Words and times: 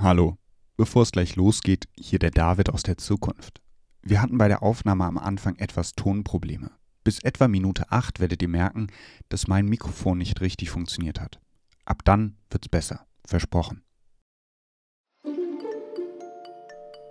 Hallo. 0.00 0.38
Bevor 0.76 1.02
es 1.02 1.10
gleich 1.10 1.34
losgeht, 1.34 1.88
hier 1.98 2.20
der 2.20 2.30
David 2.30 2.70
aus 2.70 2.84
der 2.84 2.98
Zukunft. 2.98 3.60
Wir 4.00 4.22
hatten 4.22 4.38
bei 4.38 4.46
der 4.46 4.62
Aufnahme 4.62 5.04
am 5.04 5.18
Anfang 5.18 5.56
etwas 5.56 5.94
Tonprobleme. 5.94 6.70
Bis 7.02 7.18
etwa 7.24 7.48
Minute 7.48 7.90
8 7.90 8.20
werdet 8.20 8.40
ihr 8.40 8.48
merken, 8.48 8.86
dass 9.28 9.48
mein 9.48 9.66
Mikrofon 9.66 10.18
nicht 10.18 10.40
richtig 10.40 10.70
funktioniert 10.70 11.20
hat. 11.20 11.40
Ab 11.84 12.02
dann 12.04 12.36
wird's 12.48 12.68
besser. 12.68 13.06
Versprochen. 13.26 13.82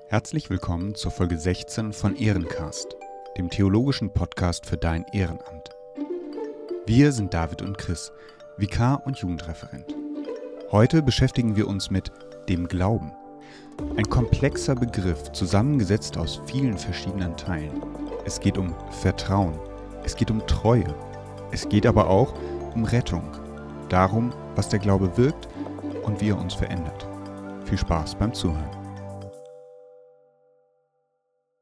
Herzlich 0.08 0.50
willkommen 0.50 0.96
zur 0.96 1.12
Folge 1.12 1.38
16 1.38 1.92
von 1.92 2.16
Ehrencast, 2.16 2.96
dem 3.38 3.50
theologischen 3.50 4.14
Podcast 4.14 4.66
für 4.66 4.78
dein 4.78 5.04
Ehrenamt. 5.12 5.72
Wir 6.86 7.12
sind 7.12 7.34
David 7.34 7.62
und 7.62 7.78
Chris, 7.78 8.14
Vikar 8.58 9.06
und 9.06 9.18
Jugendreferent. 9.18 9.94
Heute 10.72 11.02
beschäftigen 11.02 11.58
wir 11.58 11.68
uns 11.68 11.92
mit 11.92 12.12
dem 12.50 12.68
Glauben. 12.68 13.12
Ein 13.96 14.10
komplexer 14.10 14.76
Begriff, 14.76 15.32
zusammengesetzt 15.32 16.18
aus 16.18 16.42
vielen 16.46 16.78
verschiedenen 16.78 17.36
Teilen. 17.38 17.82
Es 18.26 18.40
geht 18.40 18.58
um 18.58 18.74
Vertrauen, 18.90 19.60
es 20.04 20.16
geht 20.16 20.32
um 20.32 20.46
Treue, 20.48 20.96
es 21.52 21.68
geht 21.70 21.86
aber 21.86 22.10
auch 22.10 22.34
um 22.74 22.86
Rettung, 22.86 23.32
darum, 23.90 24.34
was 24.56 24.70
der 24.70 24.80
Glaube 24.80 25.18
wirkt 25.18 25.48
und 26.04 26.22
wie 26.22 26.30
er 26.30 26.40
uns 26.40 26.54
verändert. 26.54 27.08
Viel 27.66 27.78
Spaß 27.78 28.16
beim 28.16 28.34
Zuhören. 28.34 28.72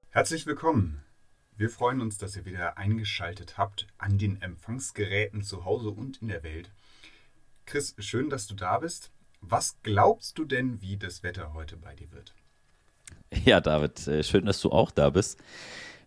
Herzlich 0.10 0.46
willkommen. 0.46 1.04
Wir 1.58 1.70
freuen 1.70 2.02
uns, 2.02 2.18
dass 2.18 2.36
ihr 2.36 2.46
wieder 2.46 2.78
eingeschaltet 2.78 3.58
habt 3.58 3.88
an 3.98 4.18
den 4.18 4.42
Empfangsgeräten 4.42 5.42
zu 5.42 5.66
Hause 5.66 5.90
und 5.90 6.22
in 6.22 6.28
der 6.28 6.44
Welt. 6.44 6.70
Chris, 7.66 7.96
schön, 8.00 8.30
dass 8.30 8.46
du 8.48 8.56
da 8.56 8.80
bist. 8.80 9.12
Was 9.48 9.78
glaubst 9.84 10.38
du 10.38 10.46
denn, 10.46 10.82
wie 10.82 10.98
das 10.98 11.22
Wetter 11.22 11.54
heute 11.54 11.78
bei 11.78 11.94
dir 11.94 12.12
wird? 12.12 12.34
Ja, 13.44 13.62
David, 13.62 14.08
äh, 14.08 14.24
schön, 14.24 14.46
dass 14.46 14.62
du 14.62 14.72
auch 14.72 14.92
da 14.92 15.10
bist. 15.10 15.40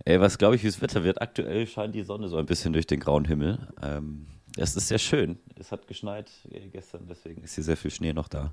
Äh, 0.05 0.19
was 0.21 0.39
glaube 0.39 0.57
ich, 0.57 0.63
wie 0.63 0.69
das 0.69 0.81
Wetter 0.81 1.05
wird? 1.05 1.21
Aktuell 1.21 1.67
scheint 1.67 1.95
die 1.95 2.03
Sonne 2.03 2.29
so 2.29 2.37
ein 2.39 2.47
bisschen 2.47 2.73
durch 2.73 2.87
den 2.87 3.01
grauen 3.01 3.25
Himmel. 3.25 3.69
Ähm, 3.83 4.27
es 4.57 4.75
ist 4.77 4.89
sehr 4.89 4.99
schön. 4.99 5.39
Es 5.57 5.71
hat 5.71 5.87
geschneit 5.87 6.31
äh, 6.51 6.69
gestern, 6.69 7.07
deswegen 7.07 7.43
ist 7.43 7.55
hier 7.55 7.65
sehr 7.65 7.77
viel 7.77 7.91
Schnee 7.91 8.13
noch 8.13 8.29
da. 8.29 8.53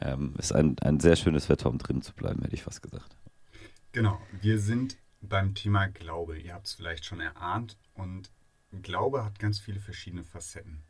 Ähm, 0.00 0.34
ist 0.38 0.52
ein, 0.52 0.76
ein 0.80 0.98
sehr 0.98 1.14
schönes 1.14 1.48
Wetter, 1.48 1.68
um 1.68 1.78
drin 1.78 2.02
zu 2.02 2.14
bleiben, 2.14 2.42
hätte 2.42 2.54
ich 2.54 2.62
fast 2.62 2.82
gesagt. 2.82 3.16
Genau, 3.92 4.20
wir 4.40 4.58
sind 4.58 4.96
beim 5.20 5.54
Thema 5.54 5.86
Glaube. 5.86 6.38
Ihr 6.38 6.54
habt 6.54 6.66
es 6.66 6.74
vielleicht 6.74 7.04
schon 7.04 7.20
erahnt. 7.20 7.76
Und 7.94 8.30
Glaube 8.82 9.24
hat 9.24 9.38
ganz 9.38 9.60
viele 9.60 9.78
verschiedene 9.78 10.24
Facetten. 10.24 10.82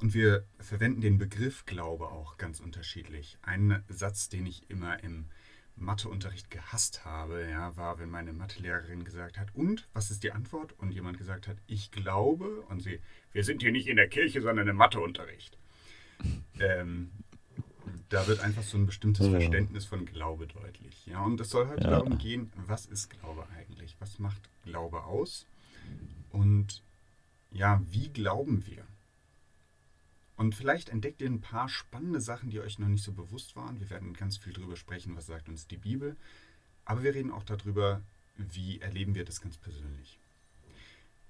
Und 0.00 0.14
wir 0.14 0.44
verwenden 0.60 1.00
den 1.00 1.18
Begriff 1.18 1.66
Glaube 1.66 2.06
auch 2.06 2.36
ganz 2.36 2.60
unterschiedlich. 2.60 3.36
Ein 3.42 3.82
Satz, 3.88 4.28
den 4.28 4.46
ich 4.46 4.70
immer 4.70 5.02
im 5.02 5.26
Matheunterricht 5.74 6.50
gehasst 6.50 7.04
habe, 7.04 7.48
ja, 7.48 7.76
war, 7.76 7.98
wenn 7.98 8.10
meine 8.10 8.32
Mathelehrerin 8.32 9.04
gesagt 9.04 9.38
hat, 9.38 9.54
und 9.54 9.88
was 9.92 10.10
ist 10.10 10.22
die 10.22 10.32
Antwort? 10.32 10.74
Und 10.78 10.92
jemand 10.92 11.18
gesagt 11.18 11.48
hat, 11.48 11.56
ich 11.66 11.90
glaube, 11.90 12.62
und 12.68 12.82
sie, 12.82 13.00
wir 13.32 13.44
sind 13.44 13.62
hier 13.62 13.72
nicht 13.72 13.88
in 13.88 13.96
der 13.96 14.08
Kirche, 14.08 14.40
sondern 14.40 14.68
im 14.68 14.76
Matheunterricht. 14.76 15.58
Ähm, 16.60 17.10
da 18.08 18.26
wird 18.26 18.40
einfach 18.40 18.62
so 18.62 18.76
ein 18.76 18.86
bestimmtes 18.86 19.26
ja. 19.26 19.32
Verständnis 19.32 19.84
von 19.84 20.04
Glaube 20.06 20.46
deutlich. 20.46 21.06
Ja, 21.06 21.22
und 21.24 21.40
es 21.40 21.50
soll 21.50 21.68
heute 21.68 21.84
ja. 21.84 21.90
darum 21.90 22.18
gehen, 22.18 22.52
was 22.66 22.86
ist 22.86 23.10
Glaube 23.10 23.46
eigentlich? 23.56 23.96
Was 23.98 24.18
macht 24.18 24.48
Glaube 24.64 25.04
aus? 25.04 25.46
Und 26.30 26.82
ja, 27.50 27.82
wie 27.90 28.08
glauben 28.08 28.66
wir? 28.66 28.84
Und 30.38 30.54
vielleicht 30.54 30.88
entdeckt 30.88 31.20
ihr 31.20 31.28
ein 31.28 31.40
paar 31.40 31.68
spannende 31.68 32.20
Sachen, 32.20 32.48
die 32.48 32.60
euch 32.60 32.78
noch 32.78 32.86
nicht 32.86 33.02
so 33.02 33.10
bewusst 33.10 33.56
waren. 33.56 33.80
Wir 33.80 33.90
werden 33.90 34.14
ganz 34.14 34.38
viel 34.38 34.52
darüber 34.52 34.76
sprechen, 34.76 35.16
was 35.16 35.26
sagt 35.26 35.48
uns 35.48 35.66
die 35.66 35.76
Bibel. 35.76 36.16
Aber 36.84 37.02
wir 37.02 37.12
reden 37.12 37.32
auch 37.32 37.42
darüber, 37.42 38.02
wie 38.36 38.80
erleben 38.80 39.16
wir 39.16 39.24
das 39.24 39.40
ganz 39.40 39.56
persönlich. 39.56 40.20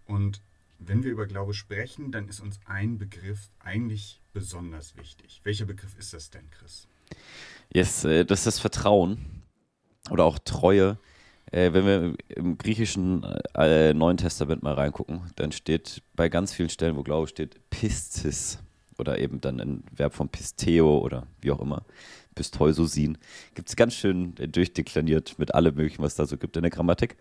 Und 0.05 0.42
wenn 0.79 1.05
wir 1.05 1.11
über 1.11 1.27
Glaube 1.27 1.55
sprechen, 1.55 2.13
dann 2.13 2.29
ist 2.29 2.41
uns 2.41 2.61
ein 2.67 2.98
Begriff 2.98 3.48
eigentlich 3.61 4.20
besonders 4.35 4.95
wichtig. 4.98 5.40
Welcher 5.42 5.64
Begriff 5.64 5.96
ist 5.98 6.13
das 6.13 6.29
denn, 6.29 6.51
Chris? 6.51 6.86
Yes, 7.73 8.05
äh, 8.05 8.27
das 8.27 8.40
ist 8.40 8.46
das 8.46 8.58
Vertrauen 8.58 9.42
oder 10.11 10.25
auch 10.25 10.39
Treue. 10.39 10.98
Äh, 11.51 11.73
wenn 11.73 11.86
wir 11.86 12.14
im 12.29 12.58
griechischen 12.58 13.25
äh, 13.55 13.95
Neuen 13.95 14.19
Testament 14.19 14.63
mal 14.63 14.75
reingucken, 14.75 15.23
dann 15.36 15.51
steht 15.51 16.02
bei 16.14 16.29
ganz 16.29 16.52
vielen 16.52 16.69
Stellen, 16.69 16.95
wo 16.96 17.02
Glaube 17.02 17.27
steht, 17.27 17.58
Pistis 17.70 18.58
oder 18.98 19.19
eben 19.19 19.41
dann 19.41 19.61
ein 19.61 19.85
Verb 19.95 20.14
von 20.14 20.29
Pisteo 20.29 20.98
oder 20.98 21.27
wie 21.41 21.51
auch 21.51 21.61
immer, 21.61 21.85
Pisteusosin. 22.35 23.17
Gibt 23.55 23.69
es 23.69 23.77
ganz 23.77 23.95
schön 23.95 24.35
durchdekliniert 24.35 25.39
mit 25.39 25.55
allem 25.55 25.75
möglichen, 25.77 26.03
was 26.03 26.14
da 26.14 26.27
so 26.27 26.36
gibt 26.36 26.57
in 26.57 26.63
der 26.63 26.70
Grammatik. 26.70 27.17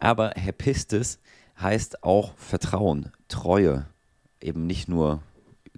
Aber 0.00 0.30
Herpistis 0.36 1.18
heißt 1.60 2.02
auch 2.04 2.36
Vertrauen, 2.36 3.12
Treue, 3.28 3.86
eben 4.40 4.66
nicht 4.66 4.88
nur 4.88 5.22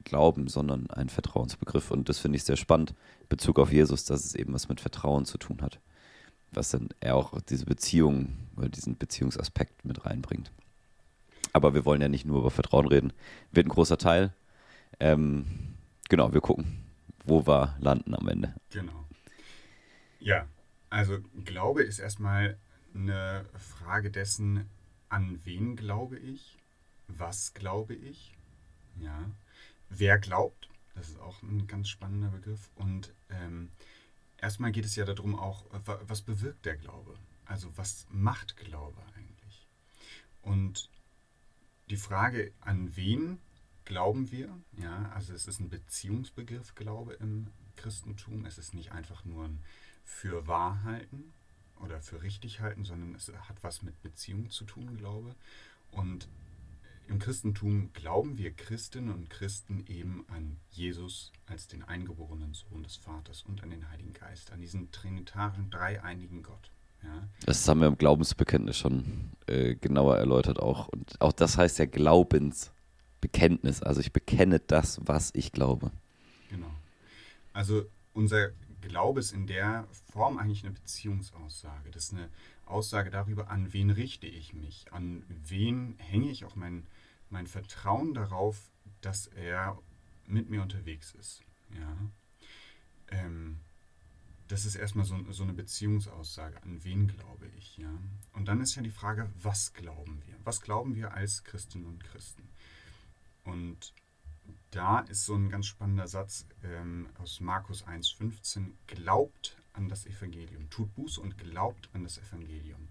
Glauben, 0.04 0.48
sondern 0.48 0.91
ein 0.91 1.09
Vertrauensbegriff. 1.09 1.91
Und 1.91 2.09
das 2.09 2.19
finde 2.19 2.37
ich 2.37 2.44
sehr 2.44 2.56
spannend 2.56 2.94
in 3.22 3.28
Bezug 3.28 3.59
auf 3.59 3.72
Jesus, 3.72 4.04
dass 4.04 4.25
es 4.25 4.34
eben 4.34 4.53
was 4.54 4.69
mit 4.69 4.81
Vertrauen 4.81 5.25
zu 5.25 5.38
tun 5.38 5.59
hat. 5.60 5.78
Was 6.50 6.71
dann 6.71 6.88
er 7.00 7.15
auch 7.15 7.41
diese 7.43 7.66
Beziehung 7.66 8.37
oder 8.56 8.69
diesen 8.69 8.97
Beziehungsaspekt 8.97 9.84
mit 9.84 10.04
reinbringt. 10.06 10.50
Aber 11.53 11.75
wir 11.75 11.84
wollen 11.84 12.00
ja 12.00 12.09
nicht 12.09 12.25
nur 12.25 12.38
über 12.38 12.50
Vertrauen 12.50 12.87
reden. 12.87 13.12
Wird 13.53 13.66
ein 13.66 13.71
großer 13.71 13.98
Teil, 13.98 14.32
ähm, 15.00 15.76
genau, 16.09 16.32
wir 16.32 16.41
gucken, 16.41 16.84
wo 17.25 17.47
wir 17.47 17.76
landen 17.81 18.14
am 18.14 18.28
Ende. 18.28 18.54
Genau. 18.70 19.06
Ja, 20.20 20.47
also 20.91 21.19
Glaube 21.44 21.82
ist 21.82 21.98
erstmal 21.98 22.59
eine 22.94 23.44
Frage 23.56 24.10
dessen, 24.10 24.69
an 25.09 25.41
wen 25.44 25.76
glaube 25.76 26.19
ich, 26.19 26.59
was 27.06 27.54
glaube 27.54 27.94
ich, 27.94 28.34
ja, 29.00 29.31
wer 29.88 30.19
glaubt, 30.19 30.69
das 30.94 31.10
ist 31.10 31.20
auch 31.20 31.42
ein 31.42 31.66
ganz 31.66 31.88
spannender 31.88 32.28
Begriff 32.28 32.70
und 32.75 33.12
ähm, 33.30 33.70
erstmal 34.38 34.72
geht 34.72 34.84
es 34.84 34.97
ja 34.97 35.04
darum 35.04 35.38
auch, 35.38 35.65
was 36.06 36.22
bewirkt 36.22 36.66
der 36.66 36.76
Glaube, 36.76 37.15
also 37.47 37.70
was 37.76 38.06
macht 38.10 38.56
Glaube 38.56 39.00
eigentlich 39.16 39.66
und 40.42 40.91
die 41.91 41.97
Frage, 41.97 42.53
an 42.60 42.97
wen 42.97 43.38
glauben 43.88 44.31
wir. 44.31 44.54
Ja, 44.76 45.10
also 45.15 45.32
es 45.32 45.49
ist 45.49 45.60
ein 45.60 45.71
Beziehungsbegriff, 45.71 46.75
Glaube 46.75 47.15
im 47.15 47.49
Christentum. 47.76 48.44
Es 48.44 48.59
ist 48.59 48.75
nicht 48.75 48.93
einfach 48.93 49.25
nur 49.25 49.47
ein 49.47 49.60
für 50.04 50.47
wahr 50.47 50.82
halten 50.84 51.32
oder 51.81 52.00
für 52.00 52.22
richtig 52.22 52.60
halten, 52.60 52.84
sondern 52.84 53.15
es 53.15 53.32
hat 53.48 53.62
was 53.62 53.82
mit 53.82 54.00
Beziehung 54.03 54.50
zu 54.50 54.65
tun, 54.65 54.98
Glaube. 54.98 55.34
Und 55.91 56.28
im 57.09 57.19
Christentum 57.19 57.91
glauben 57.94 58.37
wir 58.37 58.53
Christinnen 58.53 59.10
und 59.10 59.31
Christen 59.31 59.84
eben 59.87 60.27
an 60.28 60.59
Jesus 60.71 61.32
als 61.47 61.66
den 61.66 61.82
eingeborenen 61.82 62.53
Sohn 62.53 62.82
des 62.82 62.97
Vaters 62.97 63.43
und 63.43 63.62
an 63.62 63.71
den 63.71 63.91
Heiligen 63.91 64.12
Geist, 64.12 64.53
an 64.53 64.60
diesen 64.60 64.93
trinitaren, 64.93 65.71
dreieinigen 65.71 66.43
Gott. 66.43 66.71
Ja. 67.03 67.27
Das 67.47 67.66
haben 67.66 67.81
wir 67.81 67.87
im 67.87 67.97
Glaubensbekenntnis 67.97 68.77
schon 68.77 69.31
äh, 69.47 69.77
genauer 69.77 70.19
erläutert 70.19 70.59
auch. 70.59 70.88
Und 70.88 71.19
auch 71.22 71.32
das 71.32 71.56
heißt 71.56 71.78
ja 71.78 71.87
Glaubens. 71.87 72.71
Bekenntnis. 73.20 73.82
Also 73.82 74.00
ich 74.00 74.12
bekenne 74.12 74.60
das, 74.60 75.00
was 75.04 75.34
ich 75.34 75.52
glaube. 75.52 75.90
Genau. 76.50 76.70
Also 77.52 77.84
unser 78.12 78.50
Glaube 78.80 79.20
ist 79.20 79.32
in 79.32 79.46
der 79.46 79.86
Form 80.12 80.38
eigentlich 80.38 80.64
eine 80.64 80.74
Beziehungsaussage. 80.74 81.90
Das 81.90 82.04
ist 82.04 82.14
eine 82.14 82.28
Aussage 82.66 83.10
darüber, 83.10 83.50
an 83.50 83.72
wen 83.72 83.90
richte 83.90 84.26
ich 84.26 84.52
mich, 84.52 84.86
an 84.92 85.24
wen 85.28 85.96
hänge 85.98 86.30
ich 86.30 86.44
auch 86.44 86.54
mein, 86.54 86.86
mein 87.30 87.46
Vertrauen 87.46 88.14
darauf, 88.14 88.68
dass 89.00 89.26
er 89.26 89.78
mit 90.26 90.50
mir 90.50 90.62
unterwegs 90.62 91.14
ist. 91.14 91.42
Ja. 91.74 91.96
Ähm, 93.10 93.60
das 94.48 94.64
ist 94.64 94.76
erstmal 94.76 95.04
so, 95.04 95.16
so 95.30 95.42
eine 95.42 95.53
Beziehungsaussage. 95.53 96.62
An 96.62 96.82
wen 96.82 97.06
glaube 97.06 97.47
ich? 97.59 97.76
Ja? 97.76 97.91
Und 98.32 98.48
dann 98.48 98.60
ist 98.60 98.74
ja 98.74 98.82
die 98.82 98.91
Frage, 98.91 99.30
was 99.42 99.74
glauben 99.74 100.22
wir? 100.26 100.34
Was 100.44 100.62
glauben 100.62 100.94
wir 100.94 101.12
als 101.12 101.44
Christinnen 101.44 101.86
und 101.86 102.03
Christen? 102.03 102.48
Und 103.48 103.95
da 104.71 105.00
ist 105.00 105.24
so 105.24 105.34
ein 105.34 105.48
ganz 105.48 105.66
spannender 105.66 106.06
Satz 106.06 106.47
ähm, 106.62 107.09
aus 107.18 107.41
Markus 107.41 107.86
1,15. 107.86 108.72
Glaubt 108.86 109.56
an 109.72 109.89
das 109.89 110.06
Evangelium. 110.06 110.68
Tut 110.71 110.95
Buße 110.95 111.21
und 111.21 111.39
glaubt 111.39 111.89
an 111.95 112.04
das 112.04 112.18
Evangelium. 112.18 112.89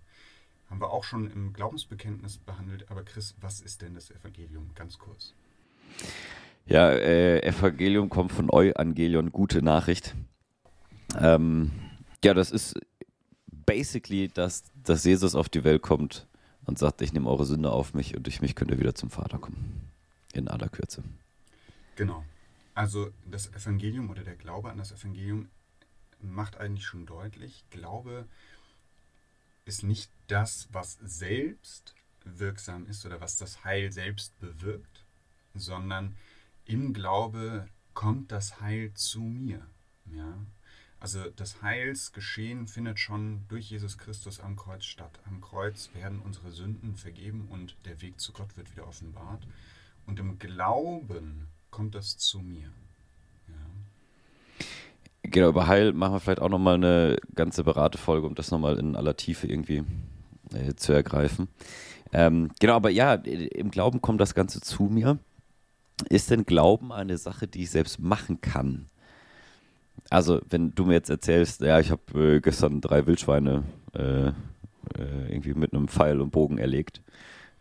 Haben 0.70 0.82
wir 0.82 0.92
auch 0.92 1.04
schon 1.04 1.30
im 1.30 1.54
Glaubensbekenntnis 1.54 2.40
behandelt. 2.40 2.90
Aber 2.90 3.04
Chris, 3.04 3.36
was 3.40 3.62
ist 3.62 3.82
denn 3.82 3.94
das 3.94 4.10
Evangelium? 4.10 4.72
Ganz 4.74 4.98
kurz. 4.98 5.34
Ja, 6.66 6.90
äh, 6.90 7.40
Evangelium 7.44 8.10
kommt 8.10 8.32
von 8.32 8.50
Euangelion, 8.50 9.32
gute 9.32 9.62
Nachricht. 9.62 10.16
Ähm, 11.18 11.72
ja, 12.24 12.34
das 12.34 12.52
ist 12.52 12.80
basically, 13.48 14.28
dass, 14.28 14.64
dass 14.84 15.06
Jesus 15.06 15.36
auf 15.36 15.48
die 15.48 15.64
Welt 15.64 15.82
kommt 15.82 16.28
und 16.66 16.78
sagt, 16.78 17.02
ich 17.02 17.14
nehme 17.14 17.30
eure 17.30 17.46
Sünde 17.46 17.72
auf 17.72 17.94
mich 17.94 18.18
und 18.18 18.26
durch 18.26 18.42
mich 18.42 18.56
könnt 18.56 18.72
ihr 18.72 18.80
wieder 18.80 18.96
zum 18.96 19.10
Vater 19.10 19.38
kommen 19.38 19.88
in 20.38 20.48
aller 20.48 20.70
Kürze. 20.70 21.04
Genau. 21.96 22.24
Also 22.74 23.12
das 23.26 23.48
Evangelium 23.54 24.10
oder 24.10 24.24
der 24.24 24.36
Glaube 24.36 24.70
an 24.70 24.78
das 24.78 24.92
Evangelium 24.92 25.50
macht 26.22 26.58
eigentlich 26.58 26.86
schon 26.86 27.06
deutlich, 27.06 27.66
Glaube 27.70 28.28
ist 29.66 29.84
nicht 29.84 30.12
das, 30.28 30.68
was 30.72 30.98
selbst 31.02 31.96
wirksam 32.24 32.86
ist 32.88 33.06
oder 33.06 33.20
was 33.22 33.38
das 33.38 33.64
Heil 33.64 33.92
selbst 33.92 34.40
bewirkt, 34.40 35.06
sondern 35.56 36.16
im 36.66 36.94
Glaube 36.94 37.68
kommt 37.94 38.32
das 38.32 38.62
Heil 38.62 38.94
zu 38.94 39.22
mir. 39.22 39.66
Ja? 40.06 40.38
Also 41.00 41.30
das 41.30 41.62
Heilsgeschehen 41.62 42.68
findet 42.68 43.00
schon 43.00 43.46
durch 43.50 43.70
Jesus 43.70 43.98
Christus 43.98 44.40
am 44.40 44.56
Kreuz 44.56 44.86
statt. 44.86 45.20
Am 45.26 45.42
Kreuz 45.42 45.90
werden 45.94 46.20
unsere 46.20 46.52
Sünden 46.52 46.96
vergeben 46.96 47.48
und 47.50 47.76
der 47.86 48.02
Weg 48.02 48.20
zu 48.20 48.34
Gott 48.34 48.58
wird 48.58 48.72
wieder 48.72 48.88
offenbart. 48.88 49.48
Und 50.08 50.20
im 50.20 50.40
Glauben 50.40 51.48
kommt 51.70 51.94
das 51.94 52.18
zu 52.18 52.40
mir. 52.40 52.72
Ja. 53.48 53.56
Genau, 55.24 55.50
über 55.50 55.68
Heil 55.68 55.94
machen 55.94 56.14
wir 56.14 56.20
vielleicht 56.20 56.42
auch 56.42 56.50
nochmal 56.50 56.76
eine 56.76 57.18
ganz 57.36 57.58
separate 57.58 57.98
Folge, 57.98 58.26
um 58.26 58.34
das 58.34 58.50
nochmal 58.50 58.80
in 58.80 58.96
aller 58.96 59.16
Tiefe 59.16 59.48
irgendwie 59.48 59.84
äh, 60.54 60.74
zu 60.76 60.94
ergreifen. 60.94 61.50
Ähm, 62.14 62.52
genau, 62.60 62.76
aber 62.76 62.90
ja, 62.90 63.14
im 63.14 63.70
Glauben 63.70 64.02
kommt 64.02 64.22
das 64.22 64.34
Ganze 64.34 64.62
zu 64.62 64.84
mir. 64.84 65.20
Ist 66.10 66.32
denn 66.32 66.46
Glauben 66.46 66.92
eine 66.92 67.18
Sache, 67.18 67.48
die 67.48 67.64
ich 67.64 67.72
selbst 67.72 68.00
machen 68.00 68.40
kann? 68.40 68.88
Also, 70.10 70.40
wenn 70.50 70.74
du 70.74 70.86
mir 70.86 70.94
jetzt 70.94 71.10
erzählst, 71.10 71.62
ja, 71.62 71.80
ich 71.80 71.92
habe 71.92 72.36
äh, 72.36 72.40
gestern 72.40 72.80
drei 72.80 73.06
Wildschweine 73.06 73.64
äh, 73.94 74.28
äh, 74.28 74.34
irgendwie 75.28 75.54
mit 75.54 75.74
einem 75.74 75.88
Pfeil 75.88 76.22
und 76.22 76.32
Bogen 76.32 76.60
erlegt, 76.60 77.02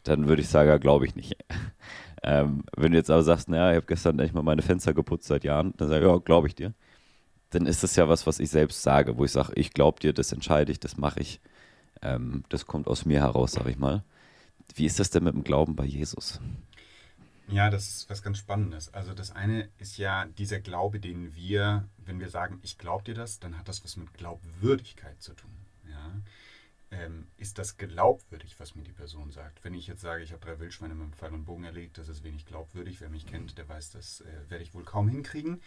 dann 0.05 0.29
würde 0.29 0.43
ich 0.43 0.49
sagen, 0.49 0.69
ja, 0.69 0.79
glaube 0.79 1.07
ich 1.07 1.17
nicht. 1.17 1.37
Ähm, 2.27 2.65
wenn 2.77 2.91
du 2.91 2.99
jetzt 2.99 3.11
aber 3.11 3.23
sagst, 3.23 3.49
naja, 3.49 3.71
ich 3.71 3.77
habe 3.77 3.87
gestern 3.87 4.17
nicht 4.17 4.35
mal 4.35 4.43
meine 4.43 4.63
Fenster 4.63 4.93
geputzt 4.93 5.29
seit 5.29 5.45
Jahren, 5.45 5.73
dann 5.77 5.89
sage 5.89 6.05
ich, 6.05 6.11
ja, 6.11 6.19
glaube 6.19 6.49
ich 6.49 6.57
dir. 6.57 6.75
Dann 7.51 7.67
ist 7.67 7.85
das 7.85 7.95
ja 7.95 8.09
was, 8.09 8.27
was 8.27 8.41
ich 8.41 8.51
selbst 8.51 8.83
sage, 8.83 9.17
wo 9.17 9.25
ich 9.25 9.31
sage, 9.31 9.53
ich 9.55 9.73
glaube 9.73 10.01
dir, 10.01 10.13
das 10.13 10.33
entscheide 10.33 10.73
ich, 10.73 10.81
das 10.81 10.97
mache 10.97 11.21
ich. 11.21 11.41
Ähm, 12.03 12.43
das 12.49 12.67
kommt 12.67 12.89
aus 12.89 13.07
mir 13.07 13.21
heraus, 13.21 13.53
sage 13.53 13.71
ich 13.71 13.79
mal. 13.79 14.03
Wie 14.75 14.87
ist 14.87 14.99
das 14.99 15.11
denn 15.11 15.23
mit 15.23 15.35
dem 15.35 15.45
Glauben 15.45 15.77
bei 15.77 15.85
Jesus? 15.85 16.41
Ja, 17.49 17.71
das 17.71 17.89
ist 17.89 18.11
was 18.11 18.25
ganz 18.25 18.39
Spannendes. 18.39 18.93
Also 18.93 19.15
das 19.15 19.31
eine 19.31 19.69
ist 19.79 19.97
ja 19.97 20.27
dieser 20.27 20.59
Glaube, 20.59 20.99
den 20.99 21.37
wir, 21.37 21.85
wenn 22.05 22.19
wir 22.19 22.29
sagen, 22.29 22.59
ich 22.63 22.77
glaube 22.77 23.05
dir 23.05 23.15
das, 23.15 23.39
dann 23.39 23.57
hat 23.57 23.69
das 23.69 23.85
was 23.85 23.97
mit 23.97 24.13
Glaubwürdigkeit 24.15 25.23
zu 25.23 25.33
tun. 25.33 25.53
Ja? 25.89 26.11
Ähm, 26.93 27.27
ist 27.37 27.59
das 27.59 27.77
glaubwürdig, 27.77 28.61
was 28.61 28.77
mir 28.77 28.85
die 28.85 28.93
Person 28.93 29.33
sagt? 29.33 29.65
Wenn 29.65 29.75
ich 29.75 29.89
jetzt 29.89 30.03
sage, 30.03 30.23
ich 30.23 30.33
habe 30.33 30.45
drei 30.45 30.61
Wildschweine 30.61 30.95
mit 30.95 31.07
dem 31.07 31.13
Pfeil 31.15 31.33
und 31.33 31.45
Bogen 31.45 31.65
erlegt, 31.65 31.99
das 31.99 32.09
ist 32.09 32.23
wenig 32.23 32.47
glaubwürdig. 32.47 33.01
Wer 33.01 33.09
mich 33.09 33.27
kennt, 33.27 33.59
der 33.59 33.69
weiß, 33.69 33.91
das 33.91 34.21
äh, 34.21 34.51
werde 34.51 34.63
ich 34.63 34.73
wohl 34.73 34.85
kaum 34.85 35.09
hinkriegen. 35.09 35.61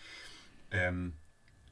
Ähm, 0.72 1.14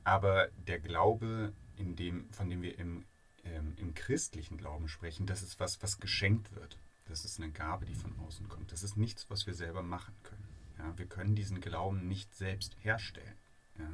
aber 0.03 0.49
der 0.67 0.79
Glaube, 0.79 1.53
in 1.77 1.95
dem, 1.95 2.29
von 2.31 2.49
dem 2.49 2.61
wir 2.61 2.77
im, 2.77 3.05
ähm, 3.45 3.73
im 3.77 3.93
christlichen 3.93 4.57
Glauben 4.57 4.89
sprechen, 4.89 5.25
das 5.25 5.41
ist 5.43 5.59
was, 5.59 5.81
was 5.81 5.99
geschenkt 5.99 6.53
wird. 6.55 6.77
Das 7.05 7.23
ist 7.23 7.39
eine 7.39 7.51
Gabe, 7.51 7.85
die 7.85 7.95
von 7.95 8.17
außen 8.19 8.49
kommt. 8.49 8.71
Das 8.71 8.83
ist 8.83 8.97
nichts, 8.97 9.29
was 9.29 9.47
wir 9.47 9.53
selber 9.53 9.81
machen 9.81 10.13
können. 10.23 10.47
Ja, 10.77 10.97
wir 10.97 11.05
können 11.05 11.35
diesen 11.35 11.61
Glauben 11.61 12.07
nicht 12.07 12.35
selbst 12.35 12.75
herstellen. 12.81 13.37
Ja. 13.79 13.89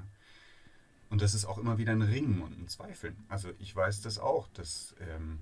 Und 1.13 1.21
das 1.21 1.35
ist 1.35 1.45
auch 1.45 1.59
immer 1.59 1.77
wieder 1.77 1.91
ein 1.91 2.01
Ringen 2.01 2.41
und 2.41 2.59
ein 2.59 2.67
Zweifeln. 2.67 3.15
Also 3.29 3.51
ich 3.59 3.75
weiß 3.75 4.01
das 4.01 4.17
auch, 4.17 4.47
dass 4.55 4.95
ähm, 4.99 5.37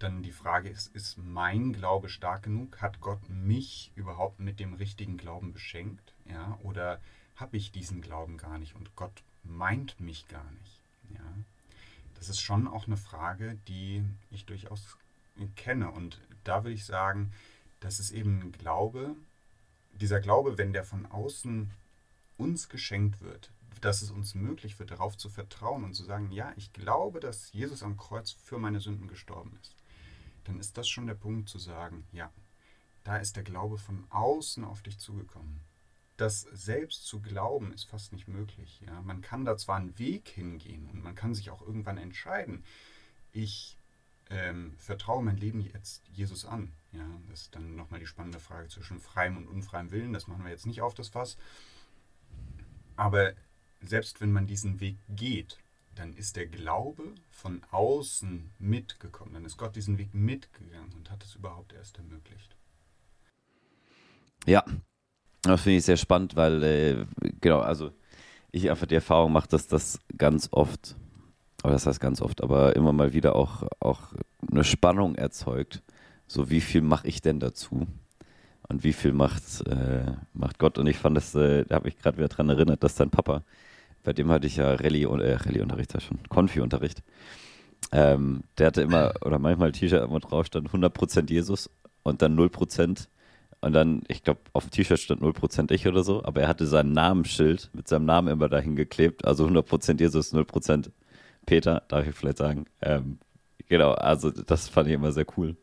dann 0.00 0.24
die 0.24 0.32
Frage 0.32 0.68
ist, 0.68 0.92
ist 0.96 1.16
mein 1.16 1.72
Glaube 1.72 2.08
stark 2.08 2.42
genug? 2.42 2.82
Hat 2.82 3.00
Gott 3.00 3.20
mich 3.28 3.92
überhaupt 3.94 4.40
mit 4.40 4.58
dem 4.58 4.74
richtigen 4.74 5.18
Glauben 5.18 5.52
beschenkt? 5.52 6.12
Ja, 6.24 6.58
oder 6.64 7.00
habe 7.36 7.56
ich 7.56 7.70
diesen 7.70 8.02
Glauben 8.02 8.36
gar 8.36 8.58
nicht 8.58 8.74
und 8.74 8.96
Gott 8.96 9.22
meint 9.44 10.00
mich 10.00 10.26
gar 10.26 10.50
nicht? 10.58 10.80
Ja, 11.14 11.32
das 12.16 12.28
ist 12.28 12.40
schon 12.40 12.66
auch 12.66 12.88
eine 12.88 12.96
Frage, 12.96 13.56
die 13.68 14.02
ich 14.32 14.44
durchaus 14.44 14.96
kenne 15.54 15.92
und 15.92 16.18
da 16.42 16.64
würde 16.64 16.74
ich 16.74 16.84
sagen, 16.84 17.32
das 17.78 18.00
ist 18.00 18.10
eben 18.10 18.40
ein 18.40 18.50
Glaube, 18.50 19.14
dieser 20.00 20.18
Glaube, 20.18 20.58
wenn 20.58 20.72
der 20.72 20.82
von 20.82 21.06
außen 21.06 21.70
uns 22.38 22.68
geschenkt 22.68 23.20
wird, 23.20 23.52
dass 23.80 24.02
es 24.02 24.10
uns 24.10 24.34
möglich 24.34 24.78
wird, 24.78 24.90
darauf 24.90 25.16
zu 25.16 25.28
vertrauen 25.28 25.84
und 25.84 25.94
zu 25.94 26.04
sagen, 26.04 26.30
ja, 26.30 26.52
ich 26.56 26.72
glaube, 26.72 27.20
dass 27.20 27.52
Jesus 27.52 27.82
am 27.82 27.96
Kreuz 27.96 28.32
für 28.32 28.58
meine 28.58 28.80
Sünden 28.80 29.08
gestorben 29.08 29.56
ist, 29.60 29.76
dann 30.44 30.58
ist 30.58 30.76
das 30.76 30.88
schon 30.88 31.06
der 31.06 31.14
Punkt 31.14 31.48
zu 31.48 31.58
sagen, 31.58 32.04
ja, 32.12 32.30
da 33.04 33.16
ist 33.16 33.36
der 33.36 33.42
Glaube 33.42 33.78
von 33.78 34.04
außen 34.10 34.64
auf 34.64 34.82
dich 34.82 34.98
zugekommen. 34.98 35.60
Das 36.16 36.42
selbst 36.52 37.06
zu 37.06 37.20
glauben 37.20 37.72
ist 37.72 37.84
fast 37.84 38.12
nicht 38.12 38.28
möglich. 38.28 38.80
Ja? 38.86 39.00
Man 39.02 39.22
kann 39.22 39.44
da 39.44 39.56
zwar 39.56 39.76
einen 39.76 39.98
Weg 39.98 40.28
hingehen 40.28 40.88
und 40.92 41.02
man 41.02 41.14
kann 41.14 41.34
sich 41.34 41.50
auch 41.50 41.62
irgendwann 41.62 41.98
entscheiden, 41.98 42.64
ich 43.32 43.78
ähm, 44.30 44.74
vertraue 44.78 45.22
mein 45.22 45.36
Leben 45.36 45.60
jetzt 45.60 46.02
Jesus 46.08 46.44
an. 46.44 46.72
Ja, 46.92 47.06
das 47.30 47.42
ist 47.42 47.54
dann 47.54 47.74
nochmal 47.74 48.00
die 48.00 48.06
spannende 48.06 48.38
Frage 48.38 48.68
zwischen 48.68 49.00
freiem 49.00 49.36
und 49.36 49.48
unfreiem 49.48 49.90
Willen. 49.90 50.12
Das 50.12 50.26
machen 50.26 50.44
wir 50.44 50.50
jetzt 50.50 50.66
nicht 50.66 50.82
auf 50.82 50.94
das 50.94 51.08
Fass. 51.08 51.38
Aber 52.96 53.32
selbst 53.84 54.20
wenn 54.20 54.32
man 54.32 54.46
diesen 54.46 54.80
Weg 54.80 54.96
geht, 55.08 55.58
dann 55.94 56.14
ist 56.14 56.36
der 56.36 56.46
Glaube 56.46 57.14
von 57.30 57.62
außen 57.70 58.50
mitgekommen. 58.58 59.34
Dann 59.34 59.44
ist 59.44 59.58
Gott 59.58 59.76
diesen 59.76 59.98
Weg 59.98 60.14
mitgegangen 60.14 60.92
und 60.94 61.10
hat 61.10 61.22
es 61.24 61.34
überhaupt 61.34 61.72
erst 61.72 61.98
ermöglicht. 61.98 62.56
Ja, 64.46 64.64
das 65.42 65.62
finde 65.62 65.78
ich 65.78 65.84
sehr 65.84 65.96
spannend, 65.96 66.34
weil, 66.34 66.62
äh, 66.62 67.06
genau, 67.40 67.60
also 67.60 67.92
ich 68.50 68.70
einfach 68.70 68.86
die 68.86 68.94
Erfahrung 68.94 69.32
mache, 69.32 69.48
dass 69.48 69.66
das 69.66 69.98
ganz 70.16 70.48
oft 70.50 70.96
aber 71.62 71.72
das 71.72 71.86
heißt 71.86 72.00
ganz 72.00 72.20
oft, 72.20 72.42
aber 72.42 72.74
immer 72.76 72.92
mal 72.92 73.12
wieder 73.12 73.36
auch, 73.36 73.62
auch 73.78 74.12
eine 74.50 74.64
Spannung 74.64 75.14
erzeugt. 75.14 75.82
So, 76.26 76.50
wie 76.50 76.60
viel 76.60 76.82
mache 76.82 77.06
ich 77.06 77.22
denn 77.22 77.38
dazu? 77.38 77.86
Und 78.68 78.84
wie 78.84 78.92
viel 78.92 79.12
macht, 79.12 79.42
äh, 79.66 80.12
macht 80.34 80.58
Gott? 80.58 80.78
Und 80.78 80.86
ich 80.86 80.98
fand 80.98 81.16
das, 81.16 81.34
äh, 81.34 81.64
da 81.64 81.76
habe 81.76 81.88
ich 81.88 81.98
gerade 81.98 82.16
wieder 82.18 82.28
dran 82.28 82.48
erinnert, 82.48 82.82
dass 82.82 82.94
dein 82.96 83.10
Papa, 83.10 83.42
bei 84.02 84.12
dem 84.12 84.30
hatte 84.30 84.46
ich 84.46 84.56
ja 84.56 84.74
Rallye, 84.74 85.04
äh, 85.04 85.34
Rallye-Unterricht, 85.34 85.94
ja 85.94 86.00
schon, 86.00 86.18
Konfi-Unterricht. 86.28 87.02
Ähm, 87.92 88.44
der 88.58 88.68
hatte 88.68 88.82
immer, 88.82 89.12
oder 89.24 89.38
manchmal 89.38 89.72
T-Shirt, 89.72 90.08
wo 90.08 90.18
drauf 90.18 90.46
stand 90.46 90.70
100% 90.70 91.30
Jesus 91.30 91.70
und 92.02 92.22
dann 92.22 92.38
0%. 92.38 93.08
Und 93.60 93.72
dann, 93.74 94.02
ich 94.08 94.24
glaube, 94.24 94.40
auf 94.54 94.64
dem 94.64 94.70
T-Shirt 94.70 94.98
stand 94.98 95.22
0% 95.22 95.70
ich 95.70 95.86
oder 95.86 96.02
so, 96.02 96.24
aber 96.24 96.42
er 96.42 96.48
hatte 96.48 96.66
sein 96.66 96.92
Namensschild 96.92 97.70
mit 97.74 97.86
seinem 97.86 98.06
Namen 98.06 98.28
immer 98.28 98.48
dahin 98.48 98.74
geklebt. 98.74 99.24
Also 99.24 99.46
100% 99.46 100.00
Jesus, 100.00 100.34
0% 100.34 100.90
Peter, 101.46 101.82
darf 101.88 102.06
ich 102.06 102.14
vielleicht 102.14 102.38
sagen. 102.38 102.64
Ähm, 102.80 103.18
genau, 103.68 103.92
also 103.92 104.30
das 104.30 104.68
fand 104.68 104.88
ich 104.88 104.94
immer 104.94 105.12
sehr 105.12 105.26
cool. 105.36 105.56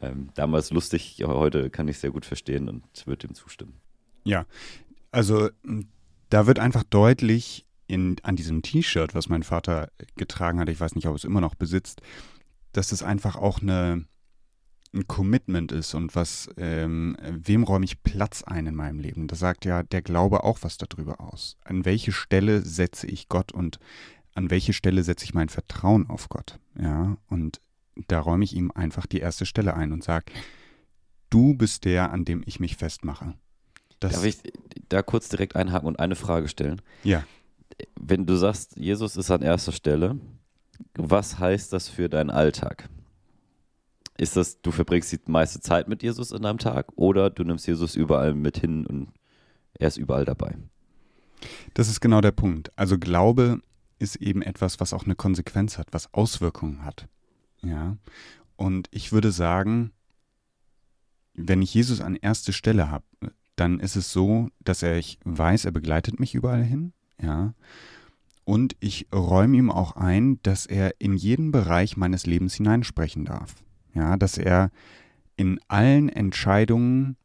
Ähm, 0.00 0.30
damals 0.34 0.70
lustig, 0.70 1.22
heute 1.26 1.68
kann 1.68 1.88
ich 1.88 1.98
sehr 1.98 2.10
gut 2.10 2.24
verstehen 2.24 2.68
und 2.68 2.84
würde 3.06 3.26
dem 3.26 3.34
zustimmen. 3.34 3.74
Ja, 4.24 4.46
also 5.10 5.50
da 6.30 6.46
wird 6.46 6.58
einfach 6.58 6.84
deutlich 6.84 7.66
in, 7.86 8.16
an 8.22 8.36
diesem 8.36 8.62
T-Shirt, 8.62 9.14
was 9.14 9.28
mein 9.28 9.42
Vater 9.42 9.90
getragen 10.16 10.60
hat, 10.60 10.68
ich 10.68 10.80
weiß 10.80 10.94
nicht, 10.94 11.06
ob 11.06 11.16
es 11.16 11.24
immer 11.24 11.40
noch 11.40 11.56
besitzt, 11.56 12.00
dass 12.72 12.92
es 12.92 13.02
einfach 13.02 13.34
auch 13.34 13.60
eine, 13.60 14.06
ein 14.94 15.08
Commitment 15.08 15.72
ist 15.72 15.94
und 15.94 16.14
was, 16.14 16.48
ähm, 16.56 17.16
wem 17.20 17.64
räume 17.64 17.84
ich 17.84 18.02
Platz 18.02 18.44
ein 18.44 18.66
in 18.66 18.76
meinem 18.76 19.00
Leben? 19.00 19.26
Da 19.26 19.34
sagt 19.34 19.64
ja 19.64 19.82
der 19.82 20.02
Glaube 20.02 20.44
auch 20.44 20.58
was 20.62 20.78
darüber 20.78 21.20
aus. 21.20 21.56
An 21.64 21.84
welche 21.84 22.12
Stelle 22.12 22.62
setze 22.62 23.08
ich 23.08 23.28
Gott 23.28 23.50
und 23.52 23.80
an 24.34 24.50
welche 24.50 24.72
Stelle 24.72 25.02
setze 25.02 25.24
ich 25.24 25.34
mein 25.34 25.48
Vertrauen 25.48 26.08
auf 26.08 26.28
Gott? 26.28 26.60
Ja, 26.80 27.16
und 27.26 27.60
da 28.06 28.20
räume 28.20 28.44
ich 28.44 28.54
ihm 28.54 28.70
einfach 28.70 29.06
die 29.06 29.18
erste 29.18 29.46
Stelle 29.46 29.74
ein 29.74 29.90
und 29.90 30.04
sage, 30.04 30.26
du 31.28 31.54
bist 31.54 31.84
der, 31.84 32.12
an 32.12 32.24
dem 32.24 32.42
ich 32.46 32.60
mich 32.60 32.76
festmache. 32.76 33.34
Das 34.00 34.12
Darf 34.12 34.24
ich 34.24 34.38
da 34.88 35.02
kurz 35.02 35.28
direkt 35.28 35.56
einhaken 35.56 35.86
und 35.86 35.98
eine 35.98 36.16
Frage 36.16 36.48
stellen? 36.48 36.82
Ja. 37.04 37.24
Wenn 37.98 38.26
du 38.26 38.34
sagst, 38.36 38.76
Jesus 38.76 39.16
ist 39.16 39.30
an 39.30 39.42
erster 39.42 39.72
Stelle, 39.72 40.18
was 40.94 41.38
heißt 41.38 41.72
das 41.72 41.88
für 41.88 42.08
deinen 42.08 42.30
Alltag? 42.30 42.88
Ist 44.16 44.36
das, 44.36 44.60
du 44.60 44.70
verbringst 44.70 45.12
die 45.12 45.20
meiste 45.26 45.60
Zeit 45.60 45.88
mit 45.88 46.02
Jesus 46.02 46.30
in 46.32 46.42
deinem 46.42 46.58
Tag 46.58 46.88
oder 46.96 47.30
du 47.30 47.44
nimmst 47.44 47.66
Jesus 47.66 47.94
überall 47.94 48.34
mit 48.34 48.58
hin 48.58 48.86
und 48.86 49.12
er 49.78 49.88
ist 49.88 49.96
überall 49.96 50.24
dabei? 50.24 50.56
Das 51.74 51.88
ist 51.88 52.00
genau 52.00 52.20
der 52.20 52.32
Punkt. 52.32 52.70
Also 52.76 52.98
Glaube 52.98 53.60
ist 53.98 54.16
eben 54.16 54.42
etwas, 54.42 54.80
was 54.80 54.92
auch 54.92 55.04
eine 55.04 55.14
Konsequenz 55.14 55.78
hat, 55.78 55.88
was 55.92 56.12
Auswirkungen 56.12 56.84
hat. 56.84 57.06
Ja. 57.62 57.96
Und 58.56 58.88
ich 58.90 59.12
würde 59.12 59.32
sagen, 59.32 59.92
wenn 61.34 61.62
ich 61.62 61.72
Jesus 61.72 62.00
an 62.00 62.16
erste 62.16 62.52
Stelle 62.52 62.90
habe, 62.90 63.04
dann 63.60 63.78
ist 63.78 63.94
es 63.94 64.10
so, 64.10 64.48
dass 64.64 64.82
er, 64.82 64.96
ich 64.96 65.18
weiß, 65.24 65.66
er 65.66 65.70
begleitet 65.70 66.18
mich 66.18 66.34
überall 66.34 66.64
hin, 66.64 66.92
ja. 67.20 67.54
Und 68.44 68.74
ich 68.80 69.06
räume 69.14 69.58
ihm 69.58 69.70
auch 69.70 69.96
ein, 69.96 70.40
dass 70.42 70.66
er 70.66 70.94
in 70.98 71.14
jeden 71.14 71.52
Bereich 71.52 71.96
meines 71.96 72.26
Lebens 72.26 72.54
hineinsprechen 72.54 73.26
darf. 73.26 73.54
Ja, 73.94 74.16
dass 74.16 74.38
er 74.38 74.70
in 75.36 75.60
allen 75.68 76.08
Entscheidungen 76.08 77.16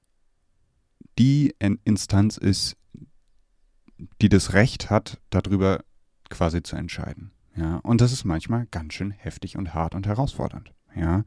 die 1.18 1.56
Instanz 1.60 2.38
ist, 2.38 2.76
die 4.22 4.30
das 4.30 4.54
Recht 4.54 4.90
hat, 4.90 5.22
darüber 5.30 5.84
quasi 6.30 6.62
zu 6.62 6.76
entscheiden. 6.76 7.32
Ja, 7.56 7.78
und 7.78 8.02
das 8.02 8.12
ist 8.12 8.26
manchmal 8.26 8.68
ganz 8.68 8.94
schön 8.94 9.12
heftig 9.12 9.58
und 9.58 9.74
hart 9.74 9.96
und 9.96 10.06
herausfordernd. 10.06 10.75
Ja, 10.96 11.26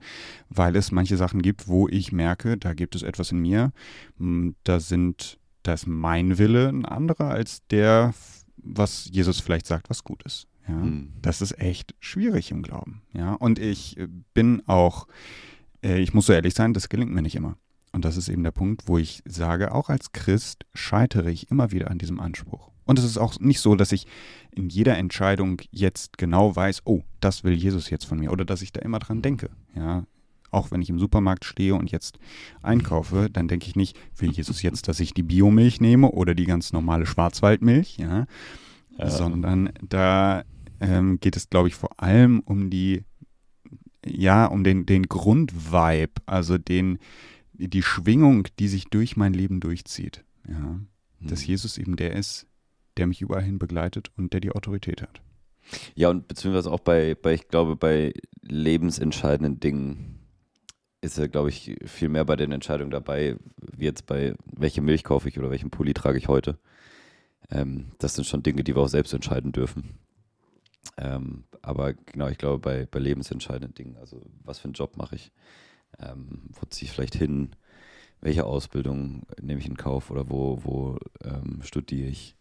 weil 0.49 0.77
es 0.77 0.93
manche 0.93 1.17
Sachen 1.17 1.43
gibt, 1.43 1.69
wo 1.69 1.89
ich 1.89 2.11
merke, 2.11 2.57
da 2.57 2.73
gibt 2.73 2.95
es 2.95 3.03
etwas 3.03 3.33
in 3.33 3.41
mir, 3.41 3.73
hm, 4.19 4.55
da 4.65 4.81
sind, 4.81 5.39
da 5.63 5.75
ist 5.75 5.87
mein 5.87 6.39
Wille 6.39 6.69
ein 6.69 6.87
anderer 6.87 7.31
als 7.31 7.67
der, 7.67 8.15
was 8.57 9.11
Jesus 9.13 9.41
vielleicht 9.41 9.67
sagt, 9.67 9.91
was 9.91 10.05
gut 10.05 10.23
ist. 10.23 10.47
Ja, 10.67 10.75
mhm. 10.75 11.13
das 11.23 11.41
ist 11.43 11.59
echt 11.59 11.95
schwierig 12.01 12.51
im 12.51 12.63
Glauben. 12.63 13.03
Ja, 13.13 13.35
und 13.35 13.59
ich 13.59 13.97
bin 14.35 14.63
auch, 14.67 15.07
äh, 15.83 15.99
ich 15.99 16.15
muss 16.15 16.27
so 16.27 16.33
ehrlich 16.33 16.55
sein, 16.55 16.75
das 16.75 16.89
gelingt 16.89 17.13
mir 17.13 17.23
nicht 17.23 17.37
immer. 17.37 17.57
Und 17.93 18.05
das 18.05 18.17
ist 18.17 18.29
eben 18.29 18.43
der 18.43 18.51
Punkt, 18.51 18.83
wo 18.87 18.99
ich 18.99 19.23
sage, 19.25 19.73
auch 19.75 19.89
als 19.89 20.13
Christ 20.13 20.67
scheitere 20.75 21.31
ich 21.31 21.51
immer 21.51 21.73
wieder 21.73 21.91
an 21.91 21.99
diesem 21.99 22.21
Anspruch. 22.21 22.71
Und 22.89 22.99
es 22.99 23.05
ist 23.05 23.19
auch 23.19 23.39
nicht 23.39 23.61
so, 23.61 23.75
dass 23.75 23.93
ich 23.93 24.07
in 24.51 24.71
jeder 24.71 24.97
Entscheidung 24.97 25.61
jetzt 25.71 26.17
genau 26.17 26.57
weiß, 26.57 26.81
oh, 26.87 27.03
das 27.21 27.45
will 27.45 27.53
Jesus 27.53 27.91
jetzt 27.91 28.07
von 28.07 28.19
mir 28.19 28.33
oder 28.33 28.47
dass 28.47 28.63
ich 28.63 28.73
da 28.73 28.81
immer 28.81 28.99
dran 28.99 29.21
denke. 29.21 29.51
Ja, 29.77 30.07
auch 30.51 30.71
wenn 30.71 30.81
ich 30.81 30.89
im 30.89 30.99
Supermarkt 30.99 31.45
stehe 31.45 31.75
und 31.75 31.91
jetzt 31.91 32.19
einkaufe, 32.63 33.29
dann 33.31 33.47
denke 33.47 33.67
ich 33.67 33.77
nicht, 33.77 33.99
will 34.17 34.31
Jesus 34.31 34.63
jetzt, 34.63 34.89
dass 34.89 35.01
ich 35.01 35.13
die 35.13 35.23
Biomilch 35.23 35.83
nehme 35.83 36.13
oder 36.13 36.35
die 36.35 36.47
ganz 36.47 36.73
normale 36.73 37.05
Schwarzwaldmilch, 37.05 37.99
ja, 37.99 38.25
ja. 38.97 39.11
sondern 39.11 39.71
da 39.87 40.45
ähm, 40.81 41.21
geht 41.21 41.37
es, 41.37 41.51
glaube 41.51 41.69
ich, 41.69 41.75
vor 41.75 41.91
allem 42.01 42.41
um 42.41 42.71
die, 42.71 43.05
ja, 44.03 44.47
um 44.47 44.65
den, 44.65 44.87
den 44.87 45.03
Grundvibe, 45.03 46.23
also 46.25 46.57
den, 46.57 47.01
die 47.53 47.83
Schwingung, 47.83 48.49
die 48.59 48.69
sich 48.69 48.87
durch 48.87 49.15
mein 49.15 49.35
Leben 49.35 49.61
durchzieht. 49.61 50.25
Ja, 50.49 50.81
dass 51.21 51.43
hm. 51.43 51.49
Jesus 51.49 51.77
eben 51.77 51.97
der 51.97 52.15
ist, 52.15 52.48
der 52.99 53.07
mich 53.07 53.21
überall 53.21 53.43
hin 53.43 53.59
begleitet 53.59 54.11
und 54.17 54.33
der 54.33 54.41
die 54.41 54.51
Autorität 54.51 55.03
hat. 55.03 55.21
Ja, 55.95 56.09
und 56.09 56.29
beziehungsweise 56.29 56.71
auch 56.71 56.81
bei, 56.81 57.15
bei 57.15 57.35
ich 57.35 57.49
glaube, 57.49 57.77
bei 57.77 58.15
lebensentscheidenden 58.43 59.61
Dingen 59.61 60.19
ist 61.01 61.19
er, 61.19 61.29
glaube 61.29 61.51
ich, 61.51 61.77
viel 61.85 62.09
mehr 62.09 62.25
bei 62.25 62.37
den 62.37 62.53
Entscheidungen 62.53 62.91
dabei, 62.91 63.37
wie 63.77 63.85
jetzt 63.85 64.07
bei, 64.07 64.35
welche 64.45 64.81
Milch 64.81 65.05
kaufe 65.05 65.29
ich 65.29 65.39
oder 65.39 65.51
welchen 65.51 65.71
Pulli 65.71 65.95
trage 65.95 66.19
ich 66.19 66.29
heute. 66.29 66.59
Ähm, 67.51 67.93
das 67.99 68.15
sind 68.15 68.27
schon 68.27 68.43
Dinge, 68.43 68.65
die 68.65 68.75
wir 68.75 68.83
auch 68.83 68.89
selbst 68.89 69.15
entscheiden 69.15 69.53
dürfen. 69.53 69.99
Ähm, 70.97 71.45
aber 71.63 71.93
genau, 71.93 72.29
ich 72.29 72.39
glaube, 72.39 72.59
bei, 72.59 72.87
bei 72.87 72.99
lebensentscheidenden 72.99 73.75
Dingen, 73.75 73.97
also 73.99 74.23
was 74.43 74.59
für 74.59 74.65
einen 74.65 74.75
Job 74.75 74.97
mache 74.97 75.15
ich, 75.15 75.33
ähm, 76.01 76.51
wo 76.53 76.67
ziehe 76.67 76.89
ich 76.89 76.93
vielleicht 76.93 77.15
hin, 77.15 77.51
welche 78.21 78.45
Ausbildung 78.45 79.23
nehme 79.41 79.61
ich 79.61 79.69
in 79.69 79.77
Kauf 79.77 80.11
oder 80.11 80.29
wo, 80.29 80.65
wo 80.65 80.99
ähm, 81.23 81.61
studiere 81.63 82.09
ich, 82.09 82.37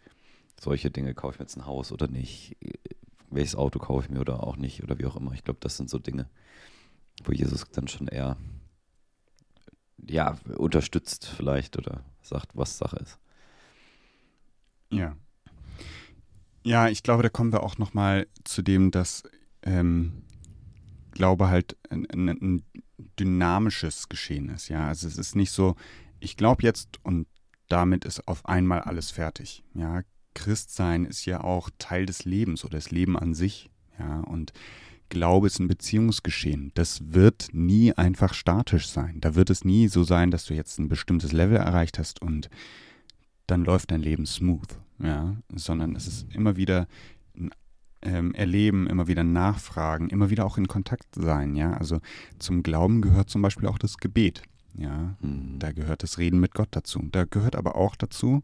solche 0.60 0.92
Dinge, 0.92 1.14
kaufe 1.14 1.36
ich 1.36 1.40
mir 1.40 1.46
jetzt 1.46 1.58
ein 1.58 1.66
Haus 1.66 1.92
oder 1.92 2.08
nicht, 2.08 2.58
welches 3.30 3.56
Auto 3.56 3.80
kaufe 3.80 4.06
ich 4.06 4.12
mir 4.12 4.22
oder 4.22 4.44
auch 4.44 4.58
nicht 4.58 4.84
oder 4.84 4.98
wie 4.98 5.06
auch 5.06 5.16
immer. 5.16 5.34
Ich 5.34 5.44
glaube, 5.44 5.60
das 5.62 5.78
sind 5.78 5.90
so 5.90 6.00
Dinge, 6.00 6.30
wo 7.24 7.32
Jesus 7.32 7.66
dann 7.72 7.88
schon 7.88 8.08
eher 8.08 8.38
ja, 10.06 10.38
unterstützt 10.56 11.26
vielleicht 11.26 11.78
oder 11.78 12.04
sagt, 12.22 12.52
was 12.54 12.78
Sache 12.78 12.98
ist. 12.98 13.20
Ja. 14.92 15.16
Ja, 16.64 16.90
ich 16.90 17.04
glaube, 17.04 17.24
da 17.24 17.30
kommen 17.30 17.52
wir 17.52 17.64
auch 17.64 17.78
nochmal 17.78 18.28
zu 18.44 18.62
dem, 18.62 18.92
dass 18.92 19.24
ähm, 19.64 20.24
Glaube 21.12 21.50
halt 21.50 21.78
ein, 21.90 22.06
ein, 22.12 22.28
ein, 22.30 22.64
dynamisches 23.20 24.10
Geschehen 24.10 24.50
ist. 24.50 24.70
Ja, 24.70 24.88
also 24.88 25.08
es 25.08 25.18
ist 25.18 25.36
nicht 25.36 25.52
so, 25.52 25.76
ich 26.20 26.36
glaube 26.36 26.64
jetzt 26.64 27.04
und 27.04 27.28
damit 27.68 28.06
ist 28.06 28.28
auf 28.28 28.46
einmal 28.46 28.82
alles 28.82 29.12
fertig. 29.12 29.64
Ja, 29.74 30.02
Christsein 30.38 31.06
ist 31.06 31.26
ja 31.26 31.44
auch 31.44 31.72
Teil 31.80 32.06
des 32.06 32.24
Lebens 32.24 32.64
oder 32.64 32.78
das 32.78 32.92
Leben 32.92 33.18
an 33.18 33.34
sich. 33.34 33.72
Ja, 33.98 34.20
und 34.20 34.54
Glaube 35.10 35.48
ist 35.48 35.60
ein 35.60 35.68
Beziehungsgeschehen. 35.68 36.72
Das 36.76 37.12
wird 37.12 37.48
nie 37.54 37.94
einfach 37.94 38.36
statisch 38.36 38.88
sein. 38.88 39.20
Da 39.20 39.34
wird 39.34 39.50
es 39.50 39.66
nie 39.66 39.88
so 39.88 40.04
sein, 40.04 40.30
dass 40.30 40.46
du 40.46 40.54
jetzt 40.54 40.78
ein 40.78 40.90
bestimmtes 40.90 41.32
Level 41.32 41.58
erreicht 41.58 41.98
hast 41.98 42.22
und 42.22 42.52
dann 43.48 43.64
läuft 43.64 43.90
dein 43.90 44.02
Leben 44.02 44.28
smooth. 44.28 44.80
Ja, 45.00 45.38
sondern 45.56 45.96
es 45.96 46.06
ist 46.06 46.28
immer 46.34 46.56
wieder 46.56 46.88
ein 47.36 47.50
ähm, 48.04 48.36
Erleben, 48.36 48.86
immer 48.86 49.08
wieder 49.08 49.24
Nachfragen, 49.24 50.10
immer 50.10 50.30
wieder 50.30 50.46
auch 50.46 50.60
in 50.60 50.68
Kontakt 50.68 51.16
sein. 51.16 51.56
Ja, 51.56 51.74
also 51.74 52.00
zum 52.38 52.62
Glauben 52.62 53.02
gehört 53.02 53.32
zum 53.32 53.42
Beispiel 53.42 53.68
auch 53.68 53.80
das 53.80 53.98
Gebet. 53.98 54.44
Ja, 54.76 55.16
mhm. 55.20 55.58
da 55.58 55.72
gehört 55.72 56.04
das 56.04 56.20
Reden 56.20 56.40
mit 56.40 56.54
Gott 56.54 56.70
dazu. 56.72 57.02
Da 57.12 57.26
gehört 57.26 57.56
aber 57.56 57.76
auch 57.76 57.96
dazu, 57.96 58.44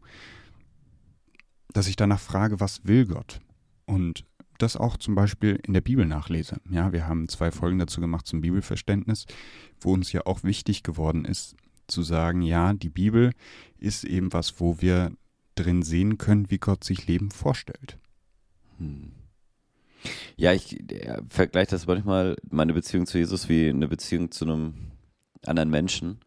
dass 1.74 1.88
ich 1.88 1.96
danach 1.96 2.20
frage, 2.20 2.60
was 2.60 2.86
will 2.86 3.04
Gott? 3.04 3.40
Und 3.84 4.24
das 4.58 4.76
auch 4.76 4.96
zum 4.96 5.14
Beispiel 5.14 5.60
in 5.66 5.74
der 5.74 5.80
Bibel 5.82 6.06
nachlese. 6.06 6.60
Ja, 6.70 6.92
wir 6.92 7.06
haben 7.06 7.28
zwei 7.28 7.50
Folgen 7.50 7.78
dazu 7.78 8.00
gemacht 8.00 8.26
zum 8.26 8.40
Bibelverständnis, 8.40 9.26
wo 9.80 9.92
uns 9.92 10.12
ja 10.12 10.22
auch 10.24 10.44
wichtig 10.44 10.82
geworden 10.82 11.26
ist, 11.26 11.56
zu 11.88 12.02
sagen, 12.02 12.40
ja, 12.40 12.72
die 12.72 12.88
Bibel 12.88 13.32
ist 13.78 14.04
eben 14.04 14.32
was, 14.32 14.60
wo 14.60 14.80
wir 14.80 15.12
drin 15.56 15.82
sehen 15.82 16.16
können, 16.16 16.50
wie 16.50 16.58
Gott 16.58 16.84
sich 16.84 17.06
Leben 17.06 17.30
vorstellt. 17.30 17.98
Hm. 18.78 19.12
Ja, 20.36 20.52
ich 20.52 20.78
äh, 20.92 21.20
vergleiche 21.28 21.72
das 21.72 21.86
manchmal, 21.86 22.36
meine 22.48 22.74
Beziehung 22.74 23.06
zu 23.06 23.18
Jesus, 23.18 23.48
wie 23.48 23.68
eine 23.68 23.88
Beziehung 23.88 24.30
zu 24.30 24.44
einem 24.44 24.74
anderen 25.44 25.70
Menschen. 25.70 26.20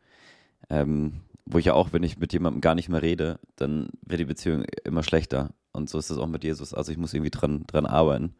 Ähm, 0.70 1.22
wo 1.50 1.58
ich 1.58 1.66
ja 1.66 1.74
auch, 1.74 1.94
wenn 1.94 2.04
ich 2.04 2.18
mit 2.18 2.34
jemandem 2.34 2.62
gar 2.62 2.76
nicht 2.76 2.90
mehr 2.90 3.02
rede, 3.02 3.40
dann 3.56 3.90
wird 4.02 4.20
die 4.20 4.26
Beziehung 4.26 4.64
immer 4.84 5.04
schlechter. 5.04 5.54
Und 5.72 5.90
so 5.90 5.98
ist 5.98 6.10
es 6.10 6.18
auch 6.18 6.28
mit 6.28 6.44
Jesus. 6.44 6.74
Also 6.74 6.92
ich 6.92 6.98
muss 6.98 7.14
irgendwie 7.14 7.32
dran, 7.32 7.64
dran 7.68 7.86
arbeiten. 7.86 8.36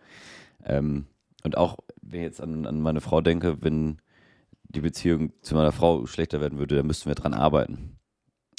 Ähm, 0.64 1.08
und 1.44 1.58
auch, 1.58 1.78
wenn 2.02 2.22
ich 2.22 2.26
jetzt 2.26 2.42
an, 2.42 2.66
an 2.66 2.82
meine 2.82 3.02
Frau 3.02 3.22
denke, 3.22 3.62
wenn 3.62 4.02
die 4.64 4.82
Beziehung 4.82 5.32
zu 5.42 5.56
meiner 5.56 5.72
Frau 5.72 6.06
schlechter 6.06 6.42
werden 6.42 6.60
würde, 6.60 6.76
dann 6.76 6.88
müssten 6.88 7.10
wir 7.10 7.16
dran 7.16 7.34
arbeiten. 7.34 7.98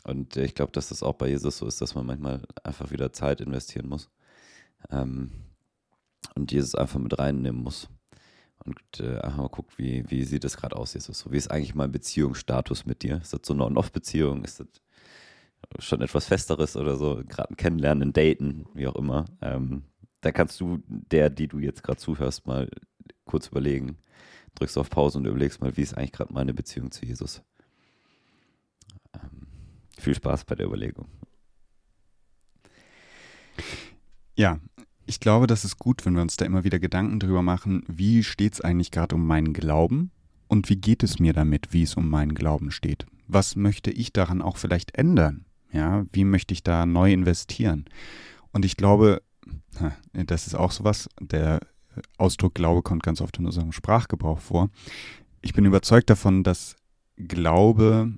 Und 0.05 0.37
ich 0.37 0.55
glaube, 0.55 0.73
dass 0.73 0.88
das 0.88 1.02
auch 1.02 1.14
bei 1.14 1.28
Jesus 1.28 1.59
so 1.59 1.67
ist, 1.67 1.81
dass 1.83 1.95
man 1.95 2.07
manchmal 2.07 2.43
einfach 2.64 2.90
wieder 2.90 3.12
Zeit 3.12 3.43
investieren 3.43 3.88
muss. 3.88 4.09
Ähm, 4.90 5.33
und 6.35 6.52
Jesus 6.52 6.75
einfach 6.75 6.99
mit 6.99 7.19
reinnehmen 7.19 7.62
muss 7.62 7.88
und 8.64 9.00
äh, 9.00 9.28
mal 9.36 9.48
guckt, 9.48 9.78
wie, 9.78 10.04
wie 10.08 10.24
sieht 10.24 10.44
das 10.44 10.56
gerade 10.56 10.76
aus, 10.76 10.94
Jesus? 10.94 11.18
So, 11.18 11.32
wie 11.32 11.36
ist 11.36 11.50
eigentlich 11.50 11.74
mein 11.74 11.92
Beziehungsstatus 11.92 12.86
mit 12.86 13.02
dir? 13.02 13.18
Ist 13.22 13.32
das 13.32 13.40
so 13.44 13.54
eine 13.54 13.64
On-Off-Beziehung? 13.64 14.44
Ist 14.44 14.60
das 14.60 14.66
schon 15.78 16.02
etwas 16.02 16.26
Festeres 16.26 16.76
oder 16.76 16.96
so? 16.96 17.22
Gerade 17.26 17.50
ein 17.50 17.56
Kennenlernen, 17.56 18.08
ein 18.08 18.12
Daten, 18.12 18.66
wie 18.74 18.86
auch 18.86 18.96
immer. 18.96 19.26
Ähm, 19.40 19.84
da 20.20 20.32
kannst 20.32 20.60
du, 20.60 20.82
der, 20.86 21.30
die 21.30 21.48
du 21.48 21.58
jetzt 21.58 21.82
gerade 21.82 21.98
zuhörst, 21.98 22.46
mal 22.46 22.68
kurz 23.24 23.48
überlegen. 23.48 23.98
Drückst 24.56 24.78
auf 24.78 24.90
Pause 24.90 25.18
und 25.18 25.26
überlegst 25.26 25.60
mal, 25.60 25.76
wie 25.76 25.82
ist 25.82 25.96
eigentlich 25.96 26.12
gerade 26.12 26.32
meine 26.32 26.52
Beziehung 26.52 26.90
zu 26.90 27.06
Jesus? 27.06 27.42
Ähm, 29.14 29.46
viel 29.98 30.14
Spaß 30.14 30.44
bei 30.44 30.56
der 30.56 30.66
Überlegung. 30.66 31.06
Ja, 34.36 34.60
ich 35.08 35.20
glaube, 35.20 35.46
das 35.46 35.64
ist 35.64 35.78
gut, 35.78 36.04
wenn 36.04 36.14
wir 36.14 36.22
uns 36.22 36.36
da 36.36 36.44
immer 36.44 36.64
wieder 36.64 36.78
Gedanken 36.78 37.18
drüber 37.18 37.40
machen, 37.40 37.82
wie 37.88 38.22
steht 38.22 38.52
es 38.52 38.60
eigentlich 38.60 38.90
gerade 38.90 39.14
um 39.14 39.26
meinen 39.26 39.54
Glauben 39.54 40.10
und 40.48 40.68
wie 40.68 40.76
geht 40.76 41.02
es 41.02 41.18
mir 41.18 41.32
damit, 41.32 41.72
wie 41.72 41.82
es 41.82 41.94
um 41.94 42.10
meinen 42.10 42.34
Glauben 42.34 42.70
steht. 42.70 43.06
Was 43.26 43.56
möchte 43.56 43.90
ich 43.90 44.12
daran 44.12 44.42
auch 44.42 44.58
vielleicht 44.58 44.96
ändern? 44.96 45.46
Ja, 45.72 46.04
wie 46.12 46.24
möchte 46.24 46.52
ich 46.52 46.62
da 46.62 46.84
neu 46.84 47.10
investieren? 47.10 47.86
Und 48.52 48.66
ich 48.66 48.76
glaube, 48.76 49.22
das 50.12 50.46
ist 50.46 50.54
auch 50.54 50.72
sowas, 50.72 51.08
der 51.18 51.60
Ausdruck 52.18 52.54
Glaube 52.54 52.82
kommt 52.82 53.02
ganz 53.02 53.22
oft 53.22 53.38
in 53.38 53.46
unserem 53.46 53.72
Sprachgebrauch 53.72 54.40
vor. 54.40 54.68
Ich 55.40 55.54
bin 55.54 55.64
überzeugt 55.64 56.10
davon, 56.10 56.42
dass 56.42 56.76
Glaube 57.16 58.12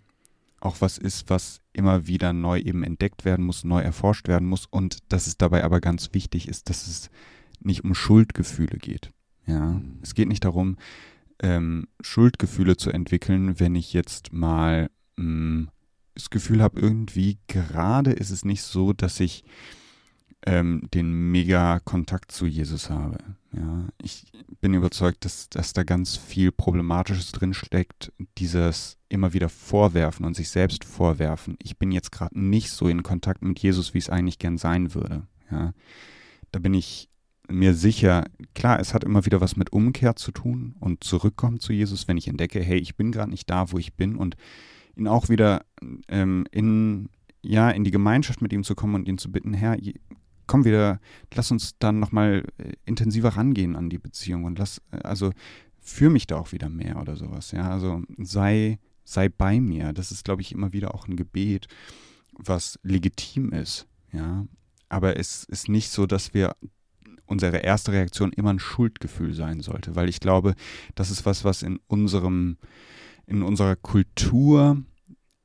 auch 0.60 0.80
was 0.80 0.98
ist, 0.98 1.30
was 1.30 1.60
immer 1.72 2.06
wieder 2.06 2.32
neu 2.32 2.58
eben 2.58 2.82
entdeckt 2.84 3.24
werden 3.24 3.44
muss, 3.44 3.64
neu 3.64 3.80
erforscht 3.80 4.28
werden 4.28 4.48
muss 4.48 4.66
und 4.66 4.98
dass 5.08 5.26
es 5.26 5.38
dabei 5.38 5.64
aber 5.64 5.80
ganz 5.80 6.10
wichtig 6.12 6.48
ist, 6.48 6.68
dass 6.68 6.86
es 6.86 7.10
nicht 7.60 7.84
um 7.84 7.94
Schuldgefühle 7.94 8.78
geht. 8.78 9.10
Ja, 9.46 9.72
mhm. 9.72 9.98
es 10.02 10.14
geht 10.14 10.28
nicht 10.28 10.44
darum, 10.44 10.76
ähm, 11.42 11.88
Schuldgefühle 12.00 12.76
zu 12.76 12.90
entwickeln, 12.90 13.58
wenn 13.58 13.74
ich 13.74 13.92
jetzt 13.92 14.32
mal 14.32 14.90
mh, 15.16 15.24
mm, 15.24 15.68
das 16.14 16.30
Gefühl 16.30 16.62
habe, 16.62 16.78
irgendwie 16.78 17.38
gerade 17.46 18.12
ist 18.12 18.30
es 18.30 18.44
nicht 18.44 18.62
so, 18.62 18.92
dass 18.92 19.20
ich 19.20 19.44
ähm, 20.46 20.88
den 20.94 21.30
mega 21.30 21.80
Kontakt 21.80 22.32
zu 22.32 22.46
Jesus 22.46 22.90
habe. 22.90 23.18
Ja, 23.52 23.88
ich 24.02 24.32
bin 24.60 24.74
überzeugt, 24.74 25.24
dass, 25.24 25.48
dass 25.48 25.72
da 25.72 25.82
ganz 25.82 26.16
viel 26.16 26.52
Problematisches 26.52 27.32
drin 27.32 27.52
steckt, 27.52 28.12
dieses 28.38 28.96
immer 29.08 29.32
wieder 29.32 29.48
vorwerfen 29.48 30.24
und 30.24 30.36
sich 30.36 30.50
selbst 30.50 30.84
vorwerfen. 30.84 31.56
Ich 31.62 31.78
bin 31.78 31.92
jetzt 31.92 32.12
gerade 32.12 32.38
nicht 32.38 32.70
so 32.70 32.88
in 32.88 33.02
Kontakt 33.02 33.42
mit 33.42 33.58
Jesus, 33.58 33.92
wie 33.92 33.98
es 33.98 34.08
eigentlich 34.08 34.38
gern 34.38 34.56
sein 34.56 34.94
würde. 34.94 35.26
Ja, 35.50 35.72
da 36.52 36.58
bin 36.58 36.74
ich 36.74 37.08
mir 37.48 37.74
sicher, 37.74 38.24
klar, 38.54 38.78
es 38.78 38.94
hat 38.94 39.04
immer 39.04 39.26
wieder 39.26 39.40
was 39.40 39.56
mit 39.56 39.72
Umkehr 39.72 40.14
zu 40.14 40.30
tun 40.30 40.76
und 40.78 41.02
zurückkommen 41.02 41.58
zu 41.58 41.72
Jesus, 41.72 42.06
wenn 42.06 42.16
ich 42.16 42.28
entdecke, 42.28 42.62
hey, 42.62 42.78
ich 42.78 42.96
bin 42.96 43.10
gerade 43.10 43.30
nicht 43.30 43.50
da, 43.50 43.72
wo 43.72 43.78
ich 43.78 43.94
bin 43.94 44.16
und 44.16 44.36
ihn 44.96 45.08
auch 45.08 45.28
wieder 45.28 45.64
ähm, 46.08 46.46
in, 46.52 47.08
ja, 47.42 47.70
in 47.70 47.82
die 47.84 47.90
Gemeinschaft 47.90 48.40
mit 48.40 48.52
ihm 48.52 48.62
zu 48.62 48.76
kommen 48.76 48.94
und 48.94 49.08
ihn 49.08 49.18
zu 49.18 49.32
bitten, 49.32 49.54
Herr, 49.54 49.76
komm 50.50 50.64
wieder, 50.64 50.98
lass 51.32 51.52
uns 51.52 51.78
dann 51.78 52.00
nochmal 52.00 52.42
äh, 52.58 52.72
intensiver 52.84 53.28
rangehen 53.28 53.76
an 53.76 53.88
die 53.88 53.98
Beziehung 53.98 54.42
und 54.42 54.58
lass, 54.58 54.82
äh, 54.90 54.96
also 55.04 55.30
führ 55.78 56.10
mich 56.10 56.26
da 56.26 56.38
auch 56.38 56.50
wieder 56.50 56.68
mehr 56.68 57.00
oder 57.00 57.14
sowas, 57.14 57.52
ja. 57.52 57.70
Also 57.70 58.02
sei, 58.18 58.80
sei 59.04 59.28
bei 59.28 59.60
mir. 59.60 59.92
Das 59.92 60.10
ist, 60.10 60.24
glaube 60.24 60.42
ich, 60.42 60.50
immer 60.50 60.72
wieder 60.72 60.92
auch 60.92 61.06
ein 61.06 61.14
Gebet, 61.14 61.68
was 62.32 62.80
legitim 62.82 63.52
ist, 63.52 63.86
ja. 64.12 64.44
Aber 64.88 65.16
es 65.16 65.44
ist 65.44 65.68
nicht 65.68 65.88
so, 65.88 66.06
dass 66.06 66.34
wir 66.34 66.56
unsere 67.26 67.58
erste 67.58 67.92
Reaktion 67.92 68.32
immer 68.32 68.52
ein 68.52 68.58
Schuldgefühl 68.58 69.34
sein 69.34 69.60
sollte, 69.60 69.94
weil 69.94 70.08
ich 70.08 70.18
glaube, 70.18 70.56
das 70.96 71.12
ist 71.12 71.24
was, 71.26 71.44
was 71.44 71.62
in 71.62 71.78
unserem, 71.86 72.56
in 73.24 73.44
unserer 73.44 73.76
Kultur, 73.76 74.82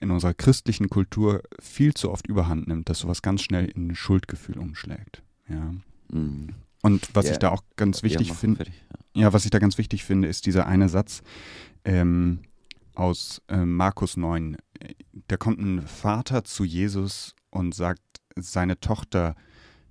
in 0.05 0.12
unserer 0.12 0.33
christlichen 0.33 0.89
Kultur 0.89 1.41
viel 1.59 1.93
zu 1.93 2.12
oft 2.12 2.27
überhand 2.27 2.67
nimmt, 2.67 2.89
dass 2.89 3.00
sowas 3.00 3.21
ganz 3.21 3.41
schnell 3.41 3.65
in 3.65 3.88
ein 3.88 3.95
Schuldgefühl 3.95 4.57
umschlägt. 4.57 5.21
Ja. 5.50 5.74
Mhm. 6.12 6.50
Und 6.81 7.09
was 7.15 7.25
ja. 7.25 7.31
ich 7.33 7.39
da 7.39 7.50
auch 7.50 7.63
ganz 7.75 8.03
wichtig 8.03 8.29
ja, 8.29 8.33
finde, 8.35 8.65
ja. 9.15 9.24
ja. 9.24 9.33
was 9.33 9.45
ich 9.45 9.51
da 9.51 9.59
ganz 9.59 9.77
wichtig 9.77 10.03
finde, 10.03 10.27
ist 10.27 10.45
dieser 10.45 10.67
eine 10.67 10.88
Satz 10.88 11.24
ähm, 11.83 12.39
aus 12.93 13.41
äh, 13.47 13.65
Markus 13.65 14.17
9. 14.17 14.57
Da 15.27 15.38
kommt 15.38 15.59
ein 15.59 15.81
Vater 15.81 16.43
zu 16.43 16.63
Jesus 16.63 17.33
und 17.50 17.74
sagt, 17.74 18.01
seine 18.35 18.79
Tochter 18.79 19.35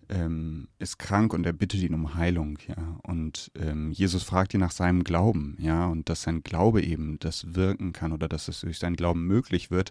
ähm, 0.08 0.68
ist 0.78 0.98
krank 0.98 1.32
und 1.32 1.46
er 1.46 1.52
bittet 1.52 1.82
ihn 1.82 1.94
um 1.94 2.14
Heilung, 2.14 2.58
ja. 2.66 2.98
Und 3.02 3.50
ähm, 3.58 3.90
Jesus 3.92 4.22
fragt 4.22 4.54
ihn 4.54 4.60
nach 4.60 4.70
seinem 4.70 5.04
Glauben, 5.04 5.56
ja, 5.58 5.86
und 5.86 6.08
dass 6.08 6.22
sein 6.22 6.42
Glaube 6.42 6.82
eben 6.82 7.18
das 7.18 7.54
wirken 7.54 7.92
kann 7.92 8.12
oder 8.12 8.28
dass 8.28 8.48
es 8.48 8.60
durch 8.60 8.78
seinen 8.78 8.96
Glauben 8.96 9.26
möglich 9.26 9.70
wird. 9.70 9.90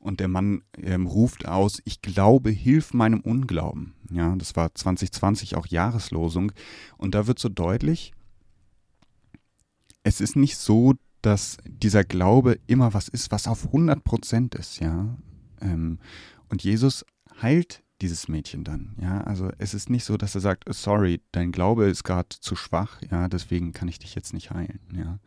Und 0.00 0.20
der 0.20 0.28
Mann 0.28 0.62
ähm, 0.76 1.06
ruft 1.06 1.46
aus, 1.46 1.82
ich 1.84 2.02
glaube, 2.02 2.50
hilf 2.50 2.94
meinem 2.94 3.20
Unglauben. 3.20 3.94
Ja, 4.10 4.36
das 4.36 4.54
war 4.54 4.74
2020 4.74 5.56
auch 5.56 5.66
Jahreslosung. 5.66 6.52
Und 6.96 7.14
da 7.14 7.26
wird 7.26 7.38
so 7.38 7.48
deutlich, 7.48 8.12
es 10.04 10.20
ist 10.20 10.36
nicht 10.36 10.56
so, 10.56 10.94
dass 11.20 11.56
dieser 11.66 12.04
Glaube 12.04 12.58
immer 12.66 12.94
was 12.94 13.08
ist, 13.08 13.32
was 13.32 13.48
auf 13.48 13.66
100 13.66 14.04
Prozent 14.04 14.54
ist, 14.54 14.78
ja. 14.80 15.16
Ähm, 15.60 15.98
und 16.48 16.62
Jesus 16.62 17.04
heilt 17.42 17.82
dieses 18.00 18.28
Mädchen 18.28 18.64
dann. 18.64 18.96
Ja, 19.00 19.22
also 19.22 19.50
es 19.58 19.74
ist 19.74 19.90
nicht 19.90 20.04
so, 20.04 20.16
dass 20.16 20.34
er 20.34 20.40
sagt, 20.40 20.64
sorry, 20.72 21.20
dein 21.32 21.52
Glaube 21.52 21.86
ist 21.86 22.04
gerade 22.04 22.28
zu 22.28 22.56
schwach, 22.56 23.00
ja, 23.10 23.28
deswegen 23.28 23.72
kann 23.72 23.88
ich 23.88 23.98
dich 23.98 24.14
jetzt 24.14 24.32
nicht 24.32 24.50
heilen. 24.50 24.80
Ja. 24.94 25.18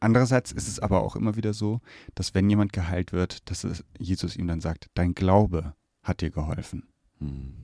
Andererseits 0.00 0.52
ist 0.52 0.68
es 0.68 0.78
aber 0.78 1.02
auch 1.02 1.16
immer 1.16 1.36
wieder 1.36 1.52
so, 1.52 1.80
dass 2.14 2.34
wenn 2.34 2.48
jemand 2.48 2.72
geheilt 2.72 3.12
wird, 3.12 3.50
dass 3.50 3.84
Jesus 3.98 4.36
ihm 4.36 4.46
dann 4.46 4.60
sagt, 4.60 4.86
dein 4.94 5.14
Glaube 5.14 5.74
hat 6.02 6.20
dir 6.20 6.30
geholfen. 6.30 6.88
Hm. 7.18 7.54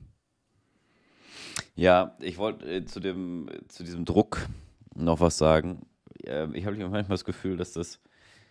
Ja, 1.75 2.15
ich 2.19 2.37
wollte 2.37 2.65
äh, 2.69 2.85
zu 2.85 2.99
dem 2.99 3.49
zu 3.67 3.83
diesem 3.83 4.05
Druck 4.05 4.47
noch 4.95 5.19
was 5.19 5.37
sagen. 5.37 5.81
Äh, 6.23 6.47
ich 6.53 6.65
habe 6.65 6.77
manchmal 6.77 7.03
das 7.07 7.25
Gefühl, 7.25 7.57
dass 7.57 7.73
das 7.73 7.99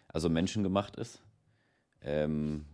also 0.08 0.28
menschengemacht 0.28 0.96
ist. 0.96 1.20
Ähm, 2.00 2.64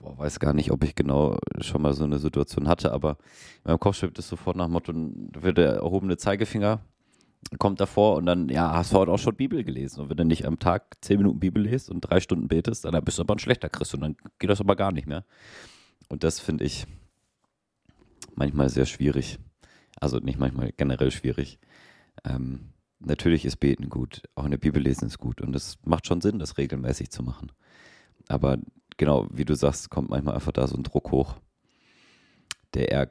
boah, 0.00 0.18
weiß 0.18 0.40
gar 0.40 0.52
nicht, 0.52 0.70
ob 0.70 0.84
ich 0.84 0.94
genau 0.94 1.38
schon 1.60 1.82
mal 1.82 1.92
so 1.92 2.04
eine 2.04 2.18
Situation 2.18 2.68
hatte, 2.68 2.92
aber 2.92 3.18
in 3.64 3.70
meinem 3.70 3.80
Kopf 3.80 3.96
schwebt 3.96 4.18
es 4.18 4.28
sofort 4.28 4.56
nach 4.56 4.68
Motto, 4.68 4.92
wird 4.94 5.58
der 5.58 5.74
erhobene 5.74 6.16
Zeigefinger 6.16 6.80
kommt 7.58 7.80
davor 7.80 8.16
und 8.16 8.26
dann, 8.26 8.48
ja, 8.48 8.72
hast 8.72 8.92
du 8.92 8.98
heute 8.98 9.10
auch 9.10 9.18
schon 9.18 9.34
Bibel 9.34 9.64
gelesen. 9.64 10.00
Und 10.00 10.10
wenn 10.10 10.16
du 10.16 10.24
nicht 10.24 10.46
am 10.46 10.58
Tag 10.58 10.96
zehn 11.00 11.18
Minuten 11.18 11.40
Bibel 11.40 11.62
liest 11.62 11.90
und 11.90 12.02
drei 12.02 12.20
Stunden 12.20 12.48
betest, 12.48 12.84
dann 12.84 13.04
bist 13.04 13.18
du 13.18 13.22
aber 13.22 13.34
ein 13.34 13.38
schlechter 13.38 13.68
Christ 13.68 13.94
und 13.94 14.02
dann 14.02 14.16
geht 14.38 14.50
das 14.50 14.60
aber 14.60 14.76
gar 14.76 14.92
nicht 14.92 15.06
mehr. 15.06 15.24
Und 16.08 16.22
das 16.22 16.38
finde 16.38 16.64
ich 16.64 16.86
manchmal 18.34 18.68
sehr 18.68 18.86
schwierig. 18.86 19.38
Also 19.98 20.18
nicht 20.18 20.38
manchmal, 20.38 20.72
generell 20.76 21.10
schwierig. 21.10 21.58
Ähm, 22.24 22.72
natürlich 23.00 23.44
ist 23.44 23.56
Beten 23.56 23.88
gut, 23.88 24.22
auch 24.34 24.44
in 24.44 24.50
der 24.50 24.58
Bibel 24.58 24.82
lesen 24.82 25.06
ist 25.06 25.18
gut 25.18 25.40
und 25.40 25.56
es 25.56 25.78
macht 25.84 26.06
schon 26.06 26.20
Sinn, 26.20 26.38
das 26.38 26.58
regelmäßig 26.58 27.10
zu 27.10 27.22
machen. 27.22 27.50
Aber 28.28 28.58
genau, 29.00 29.26
wie 29.30 29.46
du 29.46 29.54
sagst, 29.54 29.88
kommt 29.88 30.10
manchmal 30.10 30.34
einfach 30.34 30.52
da 30.52 30.68
so 30.68 30.76
ein 30.76 30.82
Druck 30.82 31.10
hoch, 31.10 31.36
der 32.74 32.90
eher, 32.90 33.10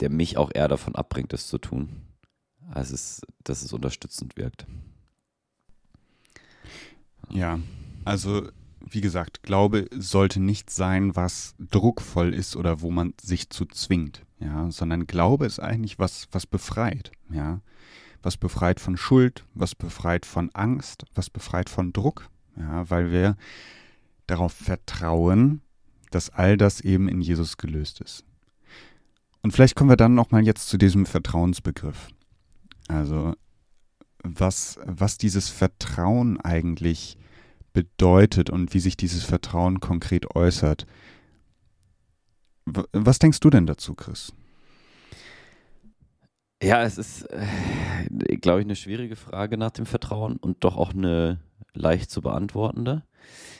der 0.00 0.08
mich 0.08 0.38
auch 0.38 0.50
eher 0.54 0.68
davon 0.68 0.94
abbringt, 0.94 1.34
das 1.34 1.48
zu 1.48 1.58
tun, 1.58 1.90
als 2.70 2.90
es, 2.90 3.20
dass 3.44 3.60
es 3.60 3.74
unterstützend 3.74 4.38
wirkt. 4.38 4.66
Ja, 7.28 7.60
also 8.06 8.48
wie 8.80 9.02
gesagt, 9.02 9.42
Glaube 9.42 9.86
sollte 9.92 10.40
nicht 10.40 10.70
sein, 10.70 11.14
was 11.14 11.54
druckvoll 11.58 12.32
ist 12.32 12.56
oder 12.56 12.80
wo 12.80 12.90
man 12.90 13.12
sich 13.20 13.50
zu 13.50 13.66
zwingt, 13.66 14.24
ja, 14.38 14.70
sondern 14.70 15.06
Glaube 15.06 15.44
ist 15.44 15.60
eigentlich 15.60 15.98
was, 15.98 16.26
was 16.32 16.46
befreit, 16.46 17.12
ja, 17.28 17.60
was 18.22 18.38
befreit 18.38 18.80
von 18.80 18.96
Schuld, 18.96 19.44
was 19.52 19.74
befreit 19.74 20.24
von 20.24 20.48
Angst, 20.54 21.04
was 21.14 21.28
befreit 21.28 21.68
von 21.68 21.92
Druck, 21.92 22.30
ja, 22.56 22.88
weil 22.88 23.12
wir 23.12 23.36
darauf 24.26 24.52
vertrauen, 24.52 25.62
dass 26.10 26.30
all 26.30 26.56
das 26.56 26.80
eben 26.80 27.08
in 27.08 27.20
Jesus 27.20 27.56
gelöst 27.56 28.00
ist. 28.00 28.24
Und 29.42 29.52
vielleicht 29.52 29.76
kommen 29.76 29.90
wir 29.90 29.96
dann 29.96 30.14
nochmal 30.14 30.44
jetzt 30.44 30.68
zu 30.68 30.78
diesem 30.78 31.06
Vertrauensbegriff. 31.06 32.08
Also 32.88 33.34
was, 34.22 34.78
was 34.84 35.18
dieses 35.18 35.48
Vertrauen 35.48 36.40
eigentlich 36.40 37.16
bedeutet 37.72 38.50
und 38.50 38.72
wie 38.74 38.80
sich 38.80 38.96
dieses 38.96 39.24
Vertrauen 39.24 39.80
konkret 39.80 40.34
äußert. 40.34 40.86
Was 42.64 43.18
denkst 43.18 43.40
du 43.40 43.50
denn 43.50 43.66
dazu, 43.66 43.94
Chris? 43.94 44.32
Ja, 46.62 46.82
es 46.82 46.96
ist, 46.96 47.24
äh, 47.30 48.36
glaube 48.38 48.60
ich, 48.60 48.66
eine 48.66 48.76
schwierige 48.76 49.14
Frage 49.14 49.58
nach 49.58 49.72
dem 49.72 49.84
Vertrauen 49.84 50.38
und 50.38 50.64
doch 50.64 50.76
auch 50.76 50.94
eine 50.94 51.38
leicht 51.76 52.10
zu 52.10 52.22
beantwortende. 52.22 53.02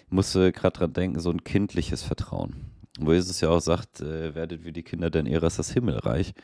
Ich 0.07 0.13
musste 0.13 0.53
gerade 0.53 0.79
dran 0.79 0.93
denken, 0.93 1.21
so 1.21 1.31
ein 1.31 1.45
kindliches 1.45 2.03
Vertrauen. 2.03 2.57
Wo 2.99 3.13
Jesus 3.13 3.41
ja 3.41 3.51
auch 3.51 3.61
sagt, 3.61 4.01
äh, 4.01 4.35
werdet 4.35 4.65
wie 4.65 4.73
die 4.73 4.83
Kinder, 4.83 5.11
denn 5.11 5.27
ihrer 5.27 5.47
ist 5.47 5.59
das 5.59 5.71
Himmelreich. 5.73 6.35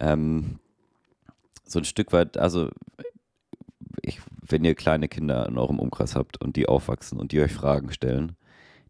Ähm, 0.00 0.58
so 1.64 1.78
ein 1.78 1.84
Stück 1.84 2.12
weit, 2.12 2.36
also 2.36 2.70
ich, 4.02 4.20
wenn 4.42 4.64
ihr 4.64 4.74
kleine 4.74 5.08
Kinder 5.08 5.46
in 5.48 5.56
eurem 5.56 5.78
Umkreis 5.78 6.16
habt 6.16 6.40
und 6.40 6.56
die 6.56 6.66
aufwachsen 6.66 7.18
und 7.18 7.32
die 7.32 7.40
euch 7.40 7.52
Fragen 7.52 7.92
stellen, 7.92 8.36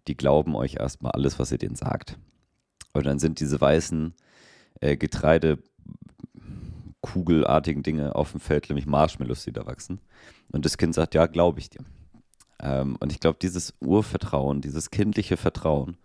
die 0.09 0.17
glauben 0.17 0.57
euch 0.57 0.77
erstmal 0.77 1.13
alles, 1.13 1.39
was 1.39 1.53
ihr 1.53 1.59
denen 1.59 1.77
sagt. 1.77 2.19
Und 2.93 3.07
dann 3.07 3.19
sind 3.19 3.41
diese 3.41 3.61
weißen 3.61 4.15
äh, 4.81 4.97
Getreide 4.97 5.59
kugelartigen 7.01 7.83
Dinge 7.83 8.15
auf 8.15 8.31
dem 8.31 8.41
Feld, 8.41 8.71
nämlich 8.71 8.87
Marshmallows, 8.87 9.45
die 9.45 9.53
da 9.53 9.67
wachsen. 9.67 10.01
Und 10.51 10.65
das 10.65 10.79
Kind 10.79 10.95
sagt, 10.95 11.15
ja, 11.15 11.27
glaube 11.27 11.61
ich 11.61 11.69
dir. 11.69 11.85
Ähm, 12.61 12.97
und 13.01 13.12
ich 13.12 13.21
glaube, 13.21 13.38
dieses 13.40 13.75
Urvertrauen, 13.81 14.61
dieses 14.61 14.90
kindliche 14.90 15.37
Vertrauen 15.37 15.97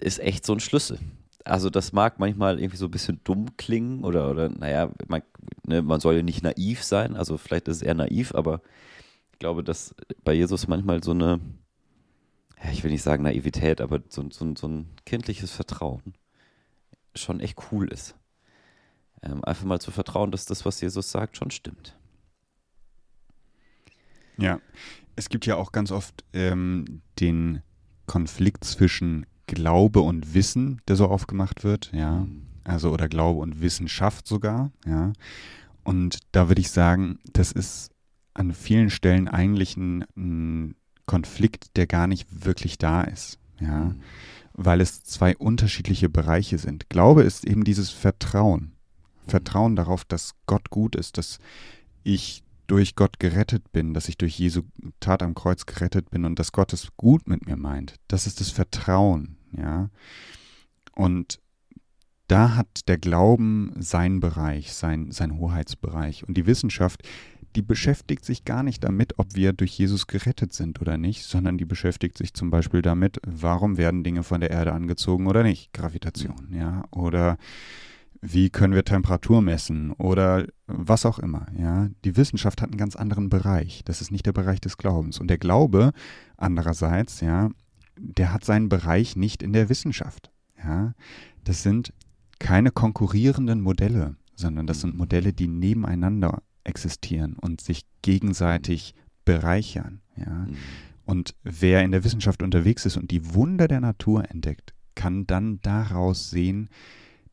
ist 0.00 0.20
echt 0.20 0.46
so 0.46 0.52
ein 0.52 0.60
Schlüssel. 0.60 0.98
Also 1.44 1.70
das 1.70 1.92
mag 1.92 2.18
manchmal 2.18 2.60
irgendwie 2.60 2.76
so 2.76 2.86
ein 2.86 2.90
bisschen 2.90 3.20
dumm 3.24 3.56
klingen 3.56 4.04
oder, 4.04 4.30
oder 4.30 4.48
naja, 4.48 4.90
man, 5.06 5.22
ne, 5.66 5.82
man 5.82 6.00
soll 6.00 6.16
ja 6.16 6.22
nicht 6.22 6.42
naiv 6.42 6.84
sein, 6.84 7.16
also 7.16 7.38
vielleicht 7.38 7.68
ist 7.68 7.76
es 7.76 7.82
eher 7.82 7.94
naiv, 7.94 8.34
aber 8.34 8.60
ich 9.32 9.38
glaube, 9.38 9.64
dass 9.64 9.94
bei 10.24 10.34
Jesus 10.34 10.68
manchmal 10.68 11.02
so 11.02 11.12
eine, 11.12 11.40
ja, 12.62 12.70
ich 12.70 12.84
will 12.84 12.90
nicht 12.90 13.02
sagen 13.02 13.22
Naivität, 13.22 13.80
aber 13.80 14.00
so, 14.08 14.28
so, 14.30 14.54
so 14.56 14.68
ein 14.68 14.88
kindliches 15.06 15.52
Vertrauen 15.52 16.14
schon 17.14 17.40
echt 17.40 17.56
cool 17.72 17.88
ist. 17.88 18.14
Ähm, 19.22 19.42
einfach 19.44 19.64
mal 19.64 19.80
zu 19.80 19.90
vertrauen, 19.90 20.30
dass 20.30 20.44
das, 20.44 20.64
was 20.64 20.80
Jesus 20.80 21.10
sagt, 21.10 21.36
schon 21.36 21.50
stimmt. 21.50 21.96
Ja, 24.38 24.60
es 25.16 25.28
gibt 25.28 25.46
ja 25.46 25.56
auch 25.56 25.72
ganz 25.72 25.90
oft 25.90 26.24
ähm, 26.32 27.02
den 27.18 27.62
Konflikt 28.06 28.64
zwischen 28.64 29.26
Glaube 29.46 30.00
und 30.00 30.34
Wissen, 30.34 30.80
der 30.88 30.96
so 30.96 31.06
aufgemacht 31.06 31.64
wird, 31.64 31.90
ja. 31.92 32.26
Also 32.64 32.92
oder 32.92 33.08
Glaube 33.08 33.40
und 33.40 33.60
Wissenschaft 33.60 34.26
sogar, 34.26 34.70
ja. 34.86 35.12
Und 35.84 36.18
da 36.32 36.48
würde 36.48 36.60
ich 36.60 36.70
sagen, 36.70 37.18
das 37.32 37.50
ist 37.50 37.90
an 38.34 38.52
vielen 38.52 38.90
Stellen 38.90 39.26
eigentlich 39.26 39.76
ein, 39.76 40.04
ein 40.16 40.74
Konflikt, 41.06 41.76
der 41.76 41.86
gar 41.86 42.06
nicht 42.06 42.44
wirklich 42.44 42.78
da 42.78 43.02
ist, 43.02 43.38
ja. 43.58 43.86
Mhm. 43.86 44.00
Weil 44.52 44.80
es 44.80 45.04
zwei 45.04 45.36
unterschiedliche 45.36 46.08
Bereiche 46.08 46.58
sind. 46.58 46.90
Glaube 46.90 47.22
ist 47.22 47.44
eben 47.46 47.64
dieses 47.64 47.90
Vertrauen. 47.90 48.72
Vertrauen 49.28 49.76
darauf, 49.76 50.04
dass 50.04 50.34
Gott 50.46 50.70
gut 50.70 50.96
ist, 50.96 51.16
dass 51.16 51.38
ich 52.02 52.42
durch 52.68 52.94
Gott 52.94 53.18
gerettet 53.18 53.72
bin, 53.72 53.94
dass 53.94 54.08
ich 54.08 54.16
durch 54.16 54.38
Jesu 54.38 54.62
Tat 55.00 55.22
am 55.22 55.34
Kreuz 55.34 55.66
gerettet 55.66 56.10
bin 56.10 56.24
und 56.24 56.38
dass 56.38 56.52
Gott 56.52 56.72
es 56.72 56.88
gut 56.96 57.26
mit 57.26 57.46
mir 57.46 57.56
meint. 57.56 57.96
Das 58.06 58.26
ist 58.26 58.40
das 58.40 58.50
Vertrauen, 58.50 59.36
ja. 59.52 59.90
Und 60.94 61.40
da 62.28 62.56
hat 62.56 62.88
der 62.88 62.98
Glauben 62.98 63.72
seinen 63.78 64.20
Bereich, 64.20 64.74
sein, 64.74 65.10
sein 65.10 65.38
Hoheitsbereich. 65.38 66.28
Und 66.28 66.36
die 66.36 66.46
Wissenschaft, 66.46 67.02
die 67.56 67.62
beschäftigt 67.62 68.24
sich 68.24 68.44
gar 68.44 68.62
nicht 68.62 68.84
damit, 68.84 69.18
ob 69.18 69.34
wir 69.34 69.54
durch 69.54 69.78
Jesus 69.78 70.06
gerettet 70.06 70.52
sind 70.52 70.82
oder 70.82 70.98
nicht, 70.98 71.24
sondern 71.24 71.56
die 71.56 71.64
beschäftigt 71.64 72.18
sich 72.18 72.34
zum 72.34 72.50
Beispiel 72.50 72.82
damit, 72.82 73.18
warum 73.26 73.78
werden 73.78 74.04
Dinge 74.04 74.22
von 74.22 74.42
der 74.42 74.50
Erde 74.50 74.72
angezogen 74.72 75.26
oder 75.26 75.42
nicht, 75.42 75.72
Gravitation, 75.72 76.52
ja, 76.52 76.84
oder 76.90 77.38
wie 78.20 78.50
können 78.50 78.74
wir 78.74 78.84
Temperatur 78.84 79.42
messen 79.42 79.92
oder 79.92 80.46
was 80.66 81.06
auch 81.06 81.18
immer, 81.18 81.46
ja. 81.56 81.88
Die 82.04 82.16
Wissenschaft 82.16 82.60
hat 82.60 82.70
einen 82.70 82.78
ganz 82.78 82.96
anderen 82.96 83.28
Bereich. 83.28 83.82
Das 83.84 84.00
ist 84.00 84.10
nicht 84.10 84.26
der 84.26 84.32
Bereich 84.32 84.60
des 84.60 84.76
Glaubens. 84.76 85.20
Und 85.20 85.28
der 85.28 85.38
Glaube, 85.38 85.92
andererseits, 86.36 87.20
ja, 87.20 87.50
der 87.96 88.32
hat 88.32 88.44
seinen 88.44 88.68
Bereich 88.68 89.16
nicht 89.16 89.42
in 89.42 89.52
der 89.52 89.68
Wissenschaft, 89.68 90.30
ja. 90.62 90.94
Das 91.44 91.62
sind 91.62 91.92
keine 92.38 92.70
konkurrierenden 92.70 93.60
Modelle, 93.60 94.16
sondern 94.34 94.66
das 94.66 94.80
sind 94.80 94.96
Modelle, 94.96 95.32
die 95.32 95.48
nebeneinander 95.48 96.42
existieren 96.64 97.34
und 97.34 97.60
sich 97.60 97.82
gegenseitig 98.02 98.94
bereichern. 99.24 100.00
Ja? 100.16 100.30
Mhm. 100.30 100.56
Und 101.04 101.34
wer 101.42 101.82
in 101.82 101.90
der 101.90 102.04
Wissenschaft 102.04 102.42
unterwegs 102.42 102.84
ist 102.86 102.96
und 102.96 103.10
die 103.10 103.34
Wunder 103.34 103.66
der 103.66 103.80
Natur 103.80 104.30
entdeckt, 104.30 104.74
kann 104.94 105.26
dann 105.26 105.60
daraus 105.62 106.30
sehen, 106.30 106.68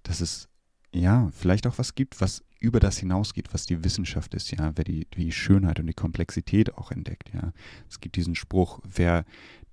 dass 0.04 0.21
es 0.21 0.48
ja 0.95 1.29
vielleicht 1.36 1.67
auch 1.67 1.77
was 1.77 1.95
gibt, 1.95 2.21
was 2.21 2.43
über 2.60 2.79
das 2.79 2.97
hinausgeht, 2.97 3.53
was 3.53 3.65
die 3.65 3.84
Wissenschaft 3.84 4.34
ist, 4.34 4.51
ja, 4.51 4.71
wer 4.75 4.84
die, 4.84 5.05
die 5.15 5.31
Schönheit 5.31 5.79
und 5.79 5.88
die 5.88 5.93
Komplexität 5.93 6.75
auch 6.75 6.91
entdeckt, 6.91 7.31
ja. 7.34 7.51
Es 7.89 7.99
gibt 7.99 8.15
diesen 8.15 8.36
Spruch, 8.36 8.79
wer 8.84 9.25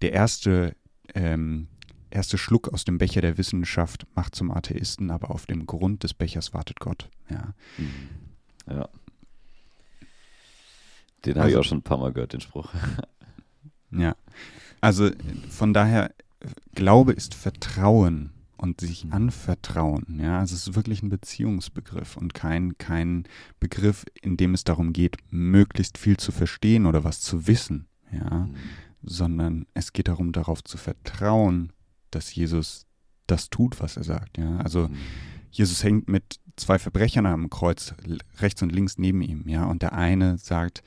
der 0.02 0.12
erste 0.12 0.76
ähm, 1.14 1.68
erste 2.12 2.38
Schluck 2.38 2.68
aus 2.72 2.84
dem 2.84 2.98
Becher 2.98 3.20
der 3.20 3.38
Wissenschaft 3.38 4.06
macht 4.14 4.34
zum 4.34 4.50
Atheisten, 4.50 5.10
aber 5.10 5.30
auf 5.30 5.46
dem 5.46 5.66
Grund 5.66 6.02
des 6.02 6.14
Bechers 6.14 6.52
wartet 6.52 6.78
Gott. 6.80 7.08
Ja. 7.30 7.54
Mhm. 7.78 8.08
ja. 8.68 8.88
Den 11.24 11.34
habe 11.34 11.44
also, 11.44 11.48
ich 11.48 11.56
auch 11.56 11.68
schon 11.68 11.78
ein 11.78 11.82
paar 11.82 11.98
Mal 11.98 12.12
gehört, 12.12 12.32
den 12.32 12.40
Spruch. 12.40 12.72
ja. 13.90 14.14
Also 14.80 15.10
von 15.48 15.72
daher, 15.72 16.12
Glaube 16.74 17.12
ist 17.12 17.34
Vertrauen 17.34 18.32
und 18.62 18.80
sich 18.80 19.04
mhm. 19.04 19.12
anvertrauen. 19.12 20.20
Ja, 20.20 20.38
also 20.38 20.54
es 20.54 20.68
ist 20.68 20.74
wirklich 20.76 21.02
ein 21.02 21.08
Beziehungsbegriff 21.08 22.16
und 22.16 22.32
kein, 22.32 22.78
kein 22.78 23.24
Begriff, 23.58 24.06
in 24.22 24.36
dem 24.36 24.54
es 24.54 24.62
darum 24.62 24.92
geht, 24.92 25.16
möglichst 25.30 25.98
viel 25.98 26.16
zu 26.16 26.30
verstehen 26.30 26.86
oder 26.86 27.02
was 27.02 27.20
zu 27.20 27.48
wissen. 27.48 27.88
Ja, 28.12 28.46
mhm. 28.46 28.54
sondern 29.02 29.66
es 29.74 29.92
geht 29.92 30.08
darum, 30.08 30.32
darauf 30.32 30.62
zu 30.62 30.76
vertrauen, 30.76 31.72
dass 32.10 32.34
Jesus 32.34 32.86
das 33.26 33.50
tut, 33.50 33.80
was 33.80 33.96
er 33.96 34.04
sagt. 34.04 34.38
Ja? 34.38 34.58
Also 34.58 34.88
mhm. 34.88 34.96
Jesus 35.50 35.82
hängt 35.82 36.08
mit 36.08 36.38
zwei 36.56 36.78
Verbrechern 36.78 37.26
am 37.26 37.50
Kreuz 37.50 37.94
rechts 38.38 38.62
und 38.62 38.70
links 38.70 38.96
neben 38.98 39.22
ihm, 39.22 39.48
ja, 39.48 39.64
und 39.64 39.82
der 39.82 39.94
eine 39.94 40.36
sagt, 40.38 40.82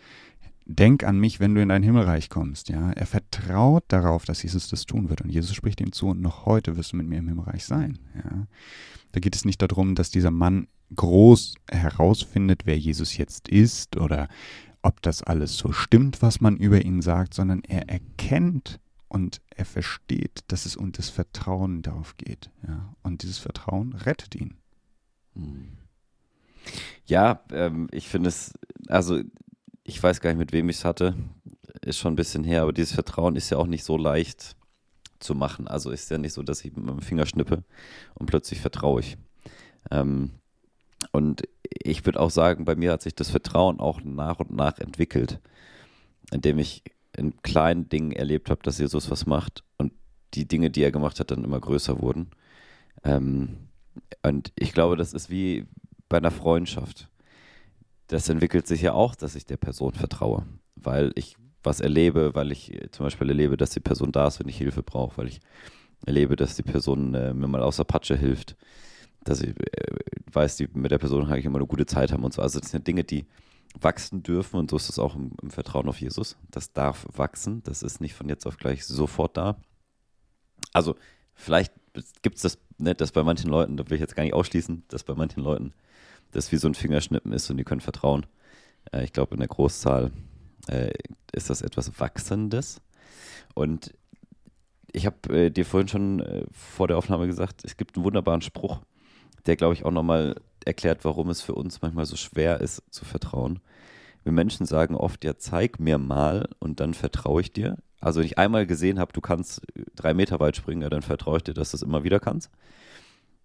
denk 0.65 1.03
an 1.03 1.19
mich, 1.19 1.39
wenn 1.39 1.55
du 1.55 1.61
in 1.61 1.69
dein 1.69 1.83
Himmelreich 1.83 2.29
kommst, 2.29 2.69
ja. 2.69 2.91
Er 2.91 3.05
vertraut 3.05 3.83
darauf, 3.87 4.25
dass 4.25 4.43
Jesus 4.43 4.67
das 4.67 4.85
tun 4.85 5.09
wird 5.09 5.21
und 5.21 5.29
Jesus 5.29 5.55
spricht 5.55 5.81
ihm 5.81 5.91
zu 5.91 6.07
und 6.09 6.21
noch 6.21 6.45
heute 6.45 6.77
wirst 6.77 6.93
du 6.93 6.97
mit 6.97 7.07
mir 7.07 7.19
im 7.19 7.27
Himmelreich 7.27 7.65
sein, 7.65 7.99
ja. 8.15 8.47
Da 9.11 9.19
geht 9.19 9.35
es 9.35 9.45
nicht 9.45 9.61
darum, 9.61 9.95
dass 9.95 10.09
dieser 10.09 10.31
Mann 10.31 10.67
groß 10.95 11.55
herausfindet, 11.71 12.65
wer 12.65 12.77
Jesus 12.77 13.17
jetzt 13.17 13.47
ist 13.47 13.95
oder 13.97 14.27
ob 14.81 15.01
das 15.01 15.23
alles 15.23 15.57
so 15.57 15.71
stimmt, 15.71 16.21
was 16.21 16.41
man 16.41 16.57
über 16.57 16.83
ihn 16.83 17.01
sagt, 17.01 17.33
sondern 17.33 17.63
er 17.63 17.89
erkennt, 17.89 18.79
und 19.15 19.41
er 19.55 19.63
versteht, 19.63 20.43
dass 20.47 20.65
es 20.65 20.75
um 20.75 20.91
das 20.91 21.09
Vertrauen 21.09 21.81
darauf 21.81 22.17
geht. 22.17 22.49
Ja? 22.67 22.93
Und 23.01 23.23
dieses 23.23 23.37
Vertrauen 23.37 23.93
rettet 23.93 24.35
ihn. 24.35 24.55
Hm. 25.35 25.77
Ja, 27.05 27.41
ähm, 27.51 27.87
ich 27.91 28.09
finde 28.09 28.27
es, 28.27 28.53
also 28.87 29.21
ich 29.85 30.01
weiß 30.01 30.19
gar 30.19 30.31
nicht, 30.31 30.39
mit 30.39 30.51
wem 30.51 30.67
ich 30.69 30.77
es 30.77 30.85
hatte, 30.85 31.15
ist 31.81 31.99
schon 31.99 32.13
ein 32.13 32.17
bisschen 32.17 32.43
her, 32.43 32.63
aber 32.63 32.73
dieses 32.73 32.93
Vertrauen 32.93 33.35
ist 33.35 33.51
ja 33.51 33.57
auch 33.57 33.67
nicht 33.67 33.83
so 33.83 33.97
leicht 33.97 34.55
zu 35.19 35.35
machen. 35.35 35.67
Also 35.67 35.91
ist 35.91 36.09
ja 36.09 36.17
nicht 36.17 36.33
so, 36.33 36.43
dass 36.43 36.65
ich 36.65 36.75
mit 36.75 36.85
meinem 36.85 37.01
Finger 37.01 37.27
schnippe 37.27 37.63
und 38.15 38.25
plötzlich 38.25 38.59
vertraue 38.59 39.01
ich. 39.01 39.17
Ähm, 39.91 40.31
und 41.11 41.43
ich 41.61 42.03
würde 42.05 42.19
auch 42.19 42.31
sagen, 42.31 42.65
bei 42.65 42.75
mir 42.75 42.91
hat 42.91 43.03
sich 43.03 43.13
das 43.13 43.29
Vertrauen 43.29 43.79
auch 43.79 44.01
nach 44.01 44.39
und 44.39 44.51
nach 44.51 44.79
entwickelt, 44.79 45.39
indem 46.31 46.57
ich 46.57 46.83
in 47.15 47.41
kleinen 47.43 47.87
Dingen 47.87 48.11
erlebt 48.11 48.49
habe, 48.49 48.63
dass 48.63 48.79
Jesus 48.79 49.11
was 49.11 49.27
macht 49.27 49.63
und 49.77 49.93
die 50.33 50.47
Dinge, 50.47 50.71
die 50.71 50.81
er 50.81 50.91
gemacht 50.91 51.19
hat, 51.19 51.29
dann 51.29 51.43
immer 51.43 51.59
größer 51.59 52.01
wurden. 52.01 52.31
Ähm, 53.03 53.57
und 54.23 54.51
ich 54.55 54.73
glaube, 54.73 54.97
das 54.97 55.13
ist 55.13 55.29
wie 55.29 55.67
bei 56.09 56.17
einer 56.17 56.31
Freundschaft. 56.31 57.07
Das 58.07 58.29
entwickelt 58.29 58.67
sich 58.67 58.81
ja 58.81 58.93
auch, 58.93 59.15
dass 59.15 59.35
ich 59.35 59.45
der 59.45 59.57
Person 59.57 59.93
vertraue, 59.93 60.45
weil 60.75 61.11
ich 61.15 61.35
was 61.63 61.79
erlebe, 61.79 62.35
weil 62.35 62.51
ich 62.51 62.77
zum 62.91 63.05
Beispiel 63.05 63.29
erlebe, 63.29 63.57
dass 63.57 63.71
die 63.71 63.79
Person 63.79 64.11
da 64.11 64.27
ist, 64.27 64.39
wenn 64.39 64.47
ich 64.47 64.57
Hilfe 64.57 64.83
brauche, 64.83 65.17
weil 65.17 65.27
ich 65.27 65.39
erlebe, 66.05 66.35
dass 66.35 66.55
die 66.55 66.63
Person 66.63 67.15
äh, 67.15 67.33
mir 67.33 67.47
mal 67.47 67.63
aus 67.63 67.77
der 67.77 67.85
Patsche 67.85 68.15
hilft, 68.15 68.55
dass 69.23 69.41
ich 69.41 69.49
äh, 69.49 69.95
weiß, 70.31 70.57
die, 70.57 70.69
mit 70.73 70.91
der 70.91 70.99
Person 70.99 71.27
kann 71.27 71.39
ich 71.39 71.45
immer 71.45 71.57
eine 71.57 71.65
gute 71.65 71.87
Zeit 71.87 72.11
haben 72.11 72.23
und 72.23 72.33
so. 72.33 72.43
Also 72.43 72.59
das 72.59 72.69
sind 72.69 72.85
Dinge, 72.85 73.03
die, 73.03 73.25
wachsen 73.79 74.23
dürfen 74.23 74.57
und 74.57 74.69
so 74.69 74.77
ist 74.77 74.89
es 74.89 74.99
auch 74.99 75.15
im, 75.15 75.31
im, 75.41 75.51
Vertrauen 75.51 75.87
auf 75.87 75.99
Jesus. 75.99 76.37
Das 76.51 76.73
darf 76.73 77.05
wachsen, 77.13 77.61
das 77.63 77.83
ist 77.83 78.01
nicht 78.01 78.13
von 78.13 78.29
jetzt 78.29 78.45
auf 78.45 78.57
gleich 78.57 78.85
sofort 78.85 79.37
da. 79.37 79.57
Also 80.73 80.95
vielleicht 81.33 81.73
gibt 82.21 82.37
es 82.37 82.41
das, 82.41 82.57
ne, 82.77 82.95
das 82.95 83.11
bei 83.11 83.23
manchen 83.23 83.49
Leuten, 83.49 83.77
da 83.77 83.87
will 83.89 83.95
ich 83.95 84.01
jetzt 84.01 84.15
gar 84.15 84.23
nicht 84.23 84.33
ausschließen, 84.33 84.83
dass 84.87 85.03
bei 85.03 85.13
manchen 85.13 85.43
Leuten 85.43 85.73
das 86.31 86.51
wie 86.51 86.57
so 86.57 86.67
ein 86.67 86.75
Fingerschnippen 86.75 87.31
ist 87.31 87.49
und 87.49 87.57
die 87.57 87.63
können 87.63 87.81
vertrauen. 87.81 88.25
Äh, 88.91 89.03
ich 89.03 89.13
glaube, 89.13 89.35
in 89.35 89.39
der 89.39 89.47
Großzahl 89.47 90.11
äh, 90.67 90.91
ist 91.31 91.49
das 91.49 91.61
etwas 91.61 91.99
Wachsendes. 91.99 92.81
Und 93.53 93.93
ich 94.91 95.05
habe 95.05 95.45
äh, 95.45 95.49
dir 95.49 95.65
vorhin 95.65 95.87
schon 95.87 96.19
äh, 96.21 96.45
vor 96.51 96.87
der 96.87 96.97
Aufnahme 96.97 97.27
gesagt, 97.27 97.63
es 97.63 97.77
gibt 97.77 97.95
einen 97.95 98.05
wunderbaren 98.05 98.41
Spruch, 98.41 98.79
der, 99.45 99.55
glaube 99.55 99.73
ich, 99.73 99.85
auch 99.85 99.91
nochmal 99.91 100.35
erklärt, 100.65 101.05
warum 101.05 101.29
es 101.29 101.41
für 101.41 101.53
uns 101.53 101.81
manchmal 101.81 102.05
so 102.05 102.15
schwer 102.15 102.61
ist 102.61 102.81
zu 102.89 103.05
vertrauen. 103.05 103.59
Wir 104.23 104.31
Menschen 104.31 104.65
sagen 104.65 104.95
oft, 104.95 105.23
ja, 105.23 105.37
zeig 105.37 105.79
mir 105.79 105.99
mal 105.99 106.49
und 106.59 106.79
dann 106.79 106.93
vertraue 106.95 107.41
ich 107.41 107.53
dir. 107.53 107.77
Also 107.99 108.19
wenn 108.19 108.25
ich 108.25 108.39
einmal 108.39 108.65
gesehen 108.65 108.99
habe, 108.99 109.13
du 109.13 109.21
kannst 109.21 109.61
drei 109.95 110.13
Meter 110.13 110.39
weit 110.39 110.55
springen, 110.55 110.81
ja, 110.81 110.89
dann 110.89 111.03
vertraue 111.03 111.37
ich 111.37 111.43
dir, 111.43 111.53
dass 111.53 111.71
du 111.71 111.77
es 111.77 111.83
immer 111.83 112.03
wieder 112.03 112.19
kannst. 112.19 112.49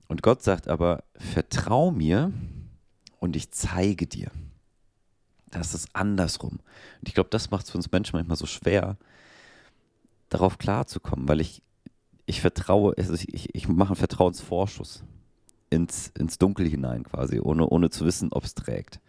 Und 0.08 0.22
Gott 0.22 0.42
sagt 0.42 0.68
aber, 0.68 1.04
vertrau 1.14 1.90
mir 1.90 2.32
und 3.20 3.36
ich 3.36 3.52
zeige 3.52 4.06
dir. 4.06 4.30
Das 5.50 5.74
ist 5.74 5.88
andersrum. 5.92 6.58
Und 6.98 7.08
ich 7.08 7.14
glaube, 7.14 7.30
das 7.30 7.50
macht 7.50 7.66
es 7.66 7.70
für 7.70 7.78
uns 7.78 7.90
Menschen 7.90 8.16
manchmal 8.16 8.36
so 8.36 8.46
schwer, 8.46 8.96
darauf 10.28 10.58
klarzukommen, 10.58 11.28
weil 11.28 11.40
ich, 11.40 11.62
ich 12.26 12.40
vertraue, 12.40 12.94
also 12.96 13.14
ich, 13.14 13.32
ich, 13.34 13.54
ich 13.54 13.68
mache 13.68 13.90
einen 13.90 13.96
Vertrauensvorschuss 13.96 15.04
ins, 15.70 16.12
ins 16.18 16.38
Dunkel 16.38 16.68
hinein 16.68 17.04
quasi, 17.04 17.40
ohne, 17.40 17.68
ohne 17.68 17.90
zu 17.90 18.04
wissen, 18.04 18.32
ob 18.32 18.44
es 18.44 18.54
trägt. 18.54 19.00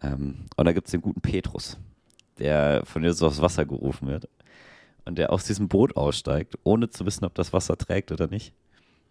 Ähm, 0.00 0.46
und 0.56 0.64
da 0.64 0.72
gibt 0.72 0.86
es 0.86 0.92
den 0.92 1.00
guten 1.00 1.20
Petrus, 1.20 1.78
der 2.38 2.82
von 2.84 3.02
Jesus 3.02 3.22
aufs 3.22 3.42
Wasser 3.42 3.66
gerufen 3.66 4.08
wird 4.08 4.28
und 5.04 5.18
der 5.18 5.32
aus 5.32 5.44
diesem 5.44 5.68
Boot 5.68 5.96
aussteigt, 5.96 6.56
ohne 6.62 6.88
zu 6.88 7.04
wissen, 7.04 7.24
ob 7.24 7.34
das 7.34 7.52
Wasser 7.52 7.76
trägt 7.76 8.12
oder 8.12 8.28
nicht. 8.28 8.52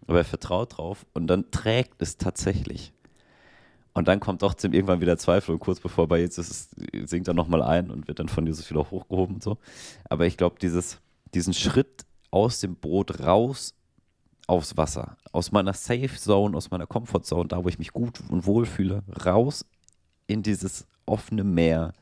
Aber 0.06 0.18
er 0.18 0.24
vertraut 0.24 0.78
drauf 0.78 1.04
und 1.12 1.26
dann 1.26 1.50
trägt 1.50 2.00
es 2.00 2.16
tatsächlich. 2.16 2.92
Und 3.98 4.06
dann 4.06 4.20
kommt 4.20 4.42
doch 4.42 4.54
irgendwann 4.62 5.00
wieder 5.00 5.18
Zweifel 5.18 5.54
und 5.54 5.58
kurz 5.58 5.80
bevor 5.80 6.06
bei 6.06 6.20
Jesus 6.20 6.48
ist, 6.48 6.76
sinkt 7.10 7.26
er 7.26 7.34
nochmal 7.34 7.62
ein 7.62 7.90
und 7.90 8.06
wird 8.06 8.20
dann 8.20 8.28
von 8.28 8.46
Jesus 8.46 8.70
wieder 8.70 8.88
hochgehoben 8.88 9.34
und 9.34 9.42
so. 9.42 9.58
Aber 10.08 10.24
ich 10.24 10.36
glaube, 10.36 10.54
diesen 10.60 11.52
Schritt 11.52 12.04
aus 12.30 12.60
dem 12.60 12.76
Boot 12.76 13.18
raus 13.18 13.74
aufs 14.46 14.76
Wasser. 14.76 15.16
Aus 15.32 15.50
meiner 15.50 15.72
Safe 15.72 16.14
Zone, 16.14 16.56
aus 16.56 16.70
meiner 16.70 16.86
Comfort 16.86 17.24
Zone, 17.24 17.48
da 17.48 17.64
wo 17.64 17.68
ich 17.68 17.80
mich 17.80 17.92
gut 17.92 18.20
und 18.28 18.46
wohl 18.46 18.66
fühle, 18.66 19.02
raus 19.26 19.66
in 20.28 20.44
dieses 20.44 20.86
offene 21.04 21.42
Meer. 21.42 21.92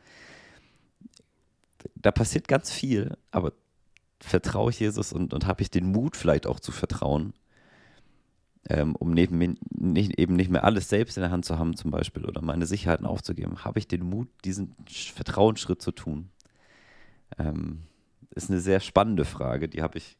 Da 1.94 2.10
passiert 2.10 2.46
ganz 2.46 2.70
viel, 2.70 3.16
aber 3.30 3.54
vertraue 4.20 4.68
ich 4.68 4.80
Jesus 4.80 5.14
und, 5.14 5.32
und 5.32 5.46
habe 5.46 5.62
ich 5.62 5.70
den 5.70 5.92
Mut 5.92 6.14
vielleicht 6.14 6.46
auch 6.46 6.60
zu 6.60 6.72
vertrauen, 6.72 7.32
ähm, 8.68 8.96
um 8.96 9.12
neben 9.12 9.58
nicht, 9.70 10.18
eben 10.18 10.34
nicht 10.34 10.50
mehr 10.50 10.64
alles 10.64 10.88
selbst 10.88 11.16
in 11.16 11.22
der 11.22 11.30
Hand 11.30 11.44
zu 11.44 11.58
haben 11.58 11.76
zum 11.76 11.90
Beispiel 11.90 12.24
oder 12.24 12.42
meine 12.42 12.66
Sicherheiten 12.66 13.06
aufzugeben, 13.06 13.64
habe 13.64 13.78
ich 13.78 13.88
den 13.88 14.02
Mut, 14.02 14.28
diesen 14.44 14.74
Vertrauensschritt 14.88 15.80
zu 15.80 15.92
tun? 15.92 16.30
Ähm, 17.38 17.82
ist 18.30 18.50
eine 18.50 18.60
sehr 18.60 18.80
spannende 18.80 19.24
Frage, 19.24 19.68
die 19.68 19.82
habe 19.82 19.98
ich 19.98 20.18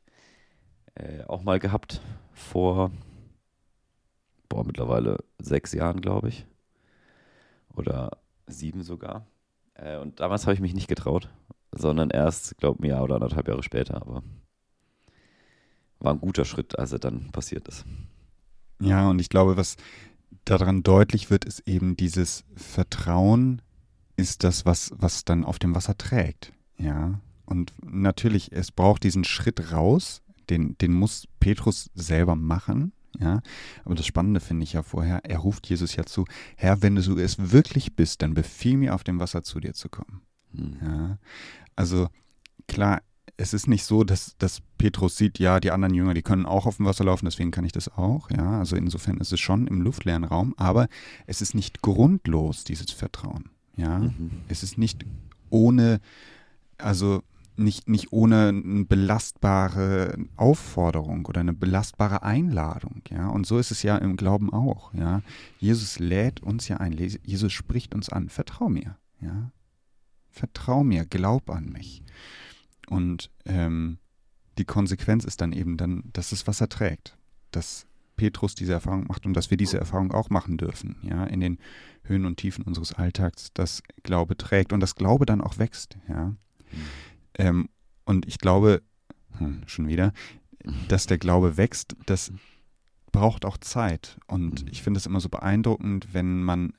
äh, 0.94 1.24
auch 1.24 1.42
mal 1.42 1.58
gehabt 1.58 2.00
vor, 2.32 2.90
boah, 4.48 4.64
mittlerweile 4.64 5.18
sechs 5.38 5.72
Jahren, 5.72 6.00
glaube 6.00 6.28
ich. 6.28 6.46
Oder 7.74 8.18
sieben 8.46 8.82
sogar. 8.82 9.26
Äh, 9.74 9.98
und 9.98 10.20
damals 10.20 10.44
habe 10.46 10.54
ich 10.54 10.60
mich 10.60 10.74
nicht 10.74 10.88
getraut, 10.88 11.28
sondern 11.72 12.10
erst, 12.10 12.56
glaube 12.58 12.78
ich, 12.78 12.84
ein 12.84 12.90
Jahr 12.90 13.02
oder 13.02 13.16
anderthalb 13.16 13.48
Jahre 13.48 13.62
später. 13.62 13.96
Aber 13.96 14.22
war 15.98 16.12
ein 16.12 16.20
guter 16.20 16.44
Schritt, 16.44 16.78
als 16.78 16.92
er 16.92 16.98
dann 16.98 17.30
passiert 17.32 17.68
ist. 17.68 17.84
Ja, 18.80 19.08
und 19.08 19.20
ich 19.20 19.28
glaube, 19.28 19.56
was 19.56 19.76
daran 20.44 20.82
deutlich 20.82 21.30
wird, 21.30 21.44
ist 21.44 21.60
eben 21.66 21.96
dieses 21.96 22.44
Vertrauen 22.54 23.62
ist 24.16 24.44
das, 24.44 24.64
was, 24.64 24.92
was 24.96 25.24
dann 25.24 25.44
auf 25.44 25.58
dem 25.58 25.74
Wasser 25.74 25.96
trägt. 25.96 26.52
Ja. 26.78 27.20
Und 27.44 27.72
natürlich, 27.84 28.52
es 28.52 28.72
braucht 28.72 29.04
diesen 29.04 29.24
Schritt 29.24 29.72
raus, 29.72 30.22
den, 30.50 30.76
den 30.78 30.92
muss 30.92 31.28
Petrus 31.40 31.90
selber 31.94 32.34
machen. 32.34 32.92
Ja, 33.18 33.40
aber 33.84 33.94
das 33.94 34.04
Spannende 34.04 34.40
finde 34.40 34.64
ich 34.64 34.74
ja 34.74 34.82
vorher, 34.82 35.24
er 35.24 35.38
ruft 35.38 35.66
Jesus 35.68 35.96
ja 35.96 36.04
zu, 36.04 36.26
Herr, 36.56 36.82
wenn 36.82 36.96
du 36.96 37.16
es 37.18 37.50
wirklich 37.50 37.96
bist, 37.96 38.20
dann 38.20 38.34
befiehl 38.34 38.76
mir 38.76 38.94
auf 38.94 39.04
dem 39.04 39.20
Wasser 39.20 39.42
zu 39.42 39.58
dir 39.58 39.72
zu 39.72 39.88
kommen. 39.88 40.20
Mhm. 40.52 40.76
Ja, 40.82 41.18
also 41.76 42.08
klar, 42.68 43.00
es 43.36 43.52
ist 43.52 43.66
nicht 43.66 43.84
so, 43.84 44.04
dass, 44.04 44.36
dass 44.38 44.62
Petrus 44.78 45.16
sieht, 45.16 45.38
ja, 45.38 45.60
die 45.60 45.70
anderen 45.70 45.94
Jünger, 45.94 46.14
die 46.14 46.22
können 46.22 46.46
auch 46.46 46.66
auf 46.66 46.78
dem 46.78 46.86
Wasser 46.86 47.04
laufen, 47.04 47.26
deswegen 47.26 47.50
kann 47.50 47.64
ich 47.64 47.72
das 47.72 47.88
auch. 47.88 48.30
Ja, 48.30 48.58
also 48.58 48.76
insofern 48.76 49.18
ist 49.18 49.32
es 49.32 49.40
schon 49.40 49.66
im 49.66 49.82
luftleeren 49.82 50.24
Raum, 50.24 50.54
aber 50.56 50.88
es 51.26 51.42
ist 51.42 51.54
nicht 51.54 51.82
grundlos, 51.82 52.64
dieses 52.64 52.90
Vertrauen. 52.90 53.50
Ja, 53.76 53.98
mhm. 53.98 54.30
es 54.48 54.62
ist 54.62 54.78
nicht 54.78 55.04
ohne, 55.50 56.00
also 56.78 57.22
nicht, 57.56 57.88
nicht 57.88 58.12
ohne 58.12 58.48
eine 58.48 58.84
belastbare 58.84 60.16
Aufforderung 60.36 61.26
oder 61.26 61.40
eine 61.40 61.54
belastbare 61.54 62.22
Einladung, 62.22 63.02
ja. 63.10 63.28
Und 63.28 63.46
so 63.46 63.58
ist 63.58 63.70
es 63.70 63.82
ja 63.82 63.96
im 63.98 64.16
Glauben 64.16 64.52
auch, 64.52 64.94
ja. 64.94 65.22
Jesus 65.58 65.98
lädt 65.98 66.42
uns 66.42 66.68
ja 66.68 66.78
ein, 66.78 66.92
Jesus 66.92 67.52
spricht 67.52 67.94
uns 67.94 68.08
an, 68.08 68.30
vertrau 68.30 68.68
mir, 68.68 68.96
ja. 69.20 69.50
Vertrau 70.30 70.84
mir, 70.84 71.06
glaub 71.06 71.50
an 71.50 71.70
mich. 71.70 72.02
Und 72.88 73.30
ähm, 73.44 73.98
die 74.58 74.64
Konsequenz 74.64 75.24
ist 75.24 75.40
dann 75.40 75.52
eben 75.52 75.76
dann, 75.76 76.04
dass 76.12 76.32
es 76.32 76.46
Wasser 76.46 76.68
trägt, 76.68 77.16
dass 77.50 77.86
Petrus 78.16 78.54
diese 78.54 78.72
Erfahrung 78.72 79.06
macht 79.06 79.26
und 79.26 79.34
dass 79.34 79.50
wir 79.50 79.56
diese 79.56 79.78
Erfahrung 79.78 80.12
auch 80.12 80.30
machen 80.30 80.56
dürfen, 80.56 80.96
ja, 81.02 81.24
in 81.24 81.40
den 81.40 81.58
Höhen 82.04 82.24
und 82.24 82.36
Tiefen 82.36 82.64
unseres 82.64 82.94
Alltags, 82.94 83.52
dass 83.52 83.82
Glaube 84.02 84.36
trägt 84.36 84.72
und 84.72 84.80
das 84.80 84.94
Glaube 84.94 85.26
dann 85.26 85.40
auch 85.40 85.58
wächst, 85.58 85.98
ja. 86.08 86.28
Mhm. 86.28 86.36
Ähm, 87.38 87.68
und 88.04 88.26
ich 88.26 88.38
glaube, 88.38 88.82
hm, 89.38 89.62
schon 89.66 89.88
wieder, 89.88 90.12
dass 90.88 91.06
der 91.06 91.18
Glaube 91.18 91.56
wächst, 91.56 91.96
das 92.06 92.32
braucht 93.12 93.44
auch 93.44 93.58
Zeit. 93.58 94.18
Und 94.26 94.62
mhm. 94.62 94.68
ich 94.70 94.82
finde 94.82 94.98
es 94.98 95.06
immer 95.06 95.20
so 95.20 95.28
beeindruckend, 95.28 96.08
wenn 96.12 96.42
man, 96.42 96.72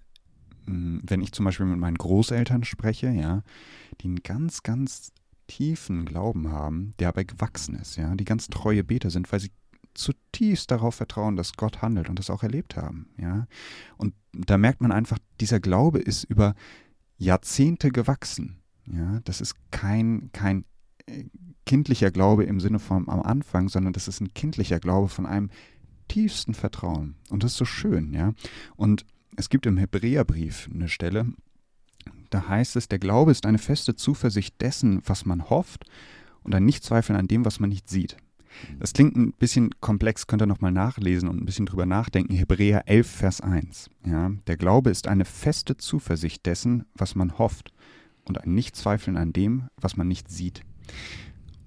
hm, 0.66 1.02
wenn 1.04 1.22
ich 1.22 1.32
zum 1.32 1.46
Beispiel 1.46 1.66
mit 1.66 1.80
meinen 1.80 1.98
Großeltern 1.98 2.64
spreche, 2.64 3.10
ja, 3.10 3.44
die 4.02 4.08
einen 4.08 4.24
ganz, 4.24 4.64
ganz 4.64 5.12
tiefen 5.48 6.06
Glauben 6.06 6.52
haben, 6.52 6.94
der 7.00 7.10
aber 7.10 7.24
gewachsen 7.24 7.76
ist, 7.76 7.96
ja, 7.96 8.14
die 8.16 8.26
ganz 8.26 8.48
treue 8.48 8.84
Beter 8.84 9.10
sind, 9.10 9.32
weil 9.32 9.40
sie 9.40 9.52
zutiefst 9.94 10.70
darauf 10.70 10.96
vertrauen, 10.96 11.36
dass 11.36 11.54
Gott 11.54 11.82
handelt 11.82 12.10
und 12.10 12.20
das 12.20 12.30
auch 12.30 12.44
erlebt 12.44 12.76
haben, 12.76 13.10
ja. 13.18 13.48
Und 13.98 14.14
da 14.34 14.58
merkt 14.58 14.82
man 14.82 14.92
einfach, 14.92 15.18
dieser 15.40 15.60
Glaube 15.60 16.00
ist 16.00 16.24
über 16.26 16.54
Jahrzehnte 17.18 17.90
gewachsen. 17.90 18.62
Ja, 18.86 19.20
das 19.24 19.42
ist 19.42 19.56
kein, 19.72 20.30
kein 20.32 20.66
äh, 21.08 21.26
kindlicher 21.66 22.12
Glaube 22.12 22.46
im 22.46 22.60
Sinne 22.60 22.80
von 22.80 23.10
am 23.10 23.22
Anfang, 23.22 23.70
sondern 23.70 23.94
das 23.94 24.08
ist 24.08 24.22
ein 24.22 24.34
kindlicher 24.34 24.80
Glaube 24.80 25.10
von 25.10 25.26
einem 25.26 25.50
tiefsten 26.08 26.54
Vertrauen. 26.54 27.16
Und 27.30 27.44
das 27.44 27.52
ist 27.52 27.58
so 27.58 27.66
schön, 27.66 28.14
ja. 28.14 28.34
Und 28.76 29.06
es 29.36 29.50
gibt 29.50 29.66
im 29.66 29.78
Hebräerbrief 29.78 30.70
eine 30.74 30.90
Stelle, 30.90 31.28
da 32.30 32.48
heißt 32.48 32.76
es, 32.76 32.88
der 32.88 33.00
Glaube 33.00 33.32
ist 33.32 33.46
eine 33.46 33.58
feste 33.58 33.96
Zuversicht 33.96 34.62
dessen, 34.62 35.02
was 35.06 35.26
man 35.26 35.50
hofft 35.50 35.86
und 36.44 36.54
ein 36.56 36.66
Nichtzweifeln 36.66 37.18
an 37.18 37.28
dem, 37.28 37.46
was 37.46 37.60
man 37.60 37.70
nicht 37.70 37.90
sieht. 37.90 38.18
Das 38.80 38.94
klingt 38.94 39.16
ein 39.16 39.34
bisschen 39.34 39.70
komplex, 39.82 40.28
könnt 40.28 40.42
ihr 40.42 40.48
nochmal 40.48 40.72
nachlesen 40.72 41.30
und 41.30 41.42
ein 41.42 41.46
bisschen 41.46 41.66
drüber 41.66 41.86
nachdenken. 41.86 42.34
Hebräer 42.34 42.88
11, 42.88 43.08
Vers 43.08 43.42
1. 43.42 43.90
Ja, 44.06 44.32
der 44.48 44.58
Glaube 44.58 44.90
ist 44.90 45.08
eine 45.08 45.26
feste 45.26 45.78
Zuversicht 45.78 46.46
dessen, 46.46 46.86
was 46.96 47.16
man 47.16 47.38
hofft 47.38 47.72
und 48.26 48.44
ein 48.44 48.54
Nichtzweifeln 48.54 49.18
an 49.18 49.34
dem, 49.34 49.68
was 49.80 49.98
man 49.98 50.08
nicht 50.08 50.30
sieht. 50.30 50.62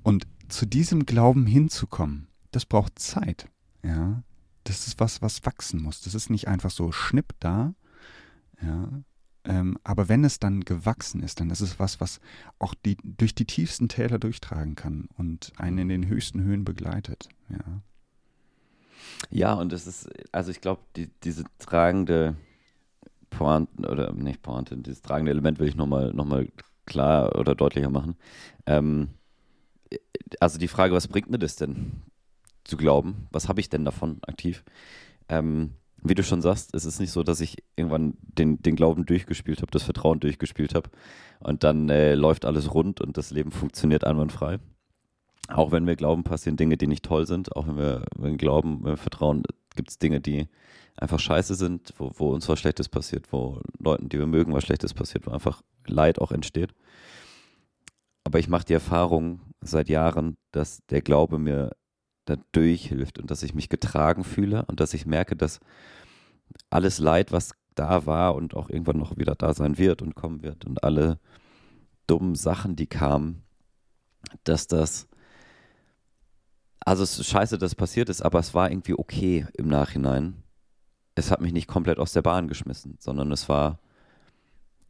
Und 0.02 0.26
zu 0.48 0.66
diesem 0.66 1.06
Glauben 1.06 1.46
hinzukommen, 1.46 2.26
das 2.50 2.66
braucht 2.66 2.98
Zeit. 2.98 3.48
Ja, 3.84 4.22
das 4.64 4.86
ist 4.86 5.00
was, 5.00 5.22
was 5.22 5.44
wachsen 5.46 5.82
muss. 5.82 6.00
Das 6.00 6.14
ist 6.14 6.30
nicht 6.30 6.48
einfach 6.48 6.70
so 6.70 6.92
schnipp 6.92 7.34
da. 7.40 7.74
Ja, 8.62 8.88
ähm, 9.44 9.78
aber 9.84 10.08
wenn 10.08 10.24
es 10.24 10.38
dann 10.38 10.60
gewachsen 10.60 11.22
ist, 11.22 11.40
dann 11.40 11.50
ist 11.50 11.60
es 11.60 11.78
was, 11.78 12.00
was 12.00 12.20
auch 12.58 12.74
die, 12.74 12.96
durch 13.02 13.34
die 13.34 13.46
tiefsten 13.46 13.88
Täler 13.88 14.18
durchtragen 14.18 14.74
kann 14.74 15.08
und 15.16 15.52
einen 15.56 15.78
in 15.78 15.88
den 15.88 16.08
höchsten 16.08 16.42
Höhen 16.42 16.64
begleitet. 16.64 17.28
Ja. 17.48 17.82
Ja, 19.30 19.54
und 19.54 19.72
es 19.72 19.86
ist, 19.86 20.08
also 20.32 20.50
ich 20.50 20.60
glaube, 20.60 20.82
die, 20.96 21.10
diese 21.24 21.44
tragende 21.58 22.36
Pointe, 23.30 23.88
oder 23.88 24.12
nicht 24.12 24.42
Pointe, 24.42 24.76
dieses 24.76 25.02
tragende 25.02 25.30
Element 25.30 25.58
will 25.58 25.68
ich 25.68 25.76
nochmal 25.76 26.12
noch 26.12 26.24
mal 26.24 26.48
klar 26.86 27.36
oder 27.38 27.54
deutlicher 27.54 27.90
machen. 27.90 28.16
Ähm, 28.66 29.10
also 30.38 30.58
die 30.58 30.68
Frage, 30.68 30.94
was 30.94 31.08
bringt 31.08 31.30
mir 31.30 31.38
das 31.38 31.56
denn 31.56 32.02
zu 32.64 32.76
glauben? 32.76 33.28
Was 33.30 33.48
habe 33.48 33.60
ich 33.60 33.68
denn 33.68 33.84
davon 33.84 34.18
aktiv? 34.26 34.64
Ähm, 35.28 35.74
wie 36.02 36.14
du 36.14 36.22
schon 36.22 36.42
sagst, 36.42 36.74
es 36.74 36.84
ist 36.84 37.00
nicht 37.00 37.12
so, 37.12 37.22
dass 37.22 37.40
ich 37.40 37.62
irgendwann 37.76 38.14
den, 38.20 38.62
den 38.62 38.76
Glauben 38.76 39.06
durchgespielt 39.06 39.60
habe, 39.60 39.70
das 39.70 39.82
Vertrauen 39.82 40.20
durchgespielt 40.20 40.74
habe 40.74 40.90
und 41.40 41.64
dann 41.64 41.88
äh, 41.90 42.14
läuft 42.14 42.44
alles 42.44 42.72
rund 42.72 43.00
und 43.00 43.16
das 43.16 43.30
Leben 43.30 43.50
funktioniert 43.52 44.04
einwandfrei. 44.04 44.58
Auch 45.48 45.72
wenn 45.72 45.86
wir 45.86 45.96
glauben, 45.96 46.22
passieren 46.22 46.56
Dinge, 46.56 46.76
die 46.76 46.86
nicht 46.86 47.04
toll 47.04 47.26
sind. 47.26 47.56
Auch 47.56 47.66
wenn 47.66 47.76
wir, 47.76 48.04
wenn 48.16 48.32
wir 48.32 48.38
glauben, 48.38 48.78
wenn 48.82 48.92
wir 48.92 48.96
vertrauen, 48.96 49.42
gibt 49.74 49.90
es 49.90 49.98
Dinge, 49.98 50.20
die 50.20 50.48
einfach 50.96 51.18
scheiße 51.18 51.54
sind, 51.54 51.92
wo, 51.98 52.12
wo 52.14 52.30
uns 52.30 52.48
was 52.48 52.60
Schlechtes 52.60 52.88
passiert, 52.88 53.32
wo 53.32 53.60
Leuten, 53.78 54.08
die 54.08 54.18
wir 54.18 54.26
mögen, 54.26 54.52
was 54.52 54.64
Schlechtes 54.64 54.94
passiert, 54.94 55.26
wo 55.26 55.32
einfach 55.32 55.62
Leid 55.86 56.20
auch 56.20 56.30
entsteht. 56.30 56.72
Aber 58.24 58.38
ich 58.38 58.48
mache 58.48 58.66
die 58.66 58.74
Erfahrung 58.74 59.40
seit 59.60 59.88
Jahren, 59.88 60.36
dass 60.52 60.84
der 60.86 61.00
Glaube 61.00 61.38
mir 61.38 61.72
dadurch 62.30 62.86
hilft 62.86 63.18
und 63.18 63.30
dass 63.30 63.42
ich 63.42 63.54
mich 63.54 63.68
getragen 63.68 64.24
fühle 64.24 64.64
und 64.66 64.80
dass 64.80 64.94
ich 64.94 65.06
merke, 65.06 65.36
dass 65.36 65.60
alles 66.70 66.98
Leid, 66.98 67.32
was 67.32 67.52
da 67.74 68.06
war 68.06 68.34
und 68.34 68.54
auch 68.54 68.68
irgendwann 68.68 68.98
noch 68.98 69.16
wieder 69.16 69.34
da 69.34 69.54
sein 69.54 69.78
wird 69.78 70.02
und 70.02 70.14
kommen 70.14 70.42
wird 70.42 70.64
und 70.64 70.82
alle 70.84 71.18
dummen 72.06 72.34
Sachen, 72.34 72.76
die 72.76 72.86
kamen, 72.86 73.42
dass 74.44 74.66
das, 74.66 75.08
also 76.80 77.02
es 77.02 77.18
ist 77.18 77.28
scheiße, 77.28 77.58
dass 77.58 77.72
es 77.72 77.76
passiert 77.76 78.08
ist, 78.08 78.22
aber 78.22 78.38
es 78.38 78.54
war 78.54 78.70
irgendwie 78.70 78.94
okay 78.94 79.46
im 79.54 79.68
Nachhinein. 79.68 80.42
Es 81.14 81.30
hat 81.30 81.40
mich 81.40 81.52
nicht 81.52 81.68
komplett 81.68 81.98
aus 81.98 82.12
der 82.12 82.22
Bahn 82.22 82.48
geschmissen, 82.48 82.96
sondern 82.98 83.30
es 83.32 83.48
war, 83.48 83.78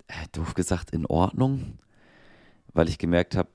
äh, 0.08 0.26
doof 0.32 0.54
gesagt, 0.54 0.90
in 0.90 1.06
Ordnung, 1.06 1.78
weil 2.72 2.88
ich 2.88 2.98
gemerkt 2.98 3.36
habe, 3.36 3.50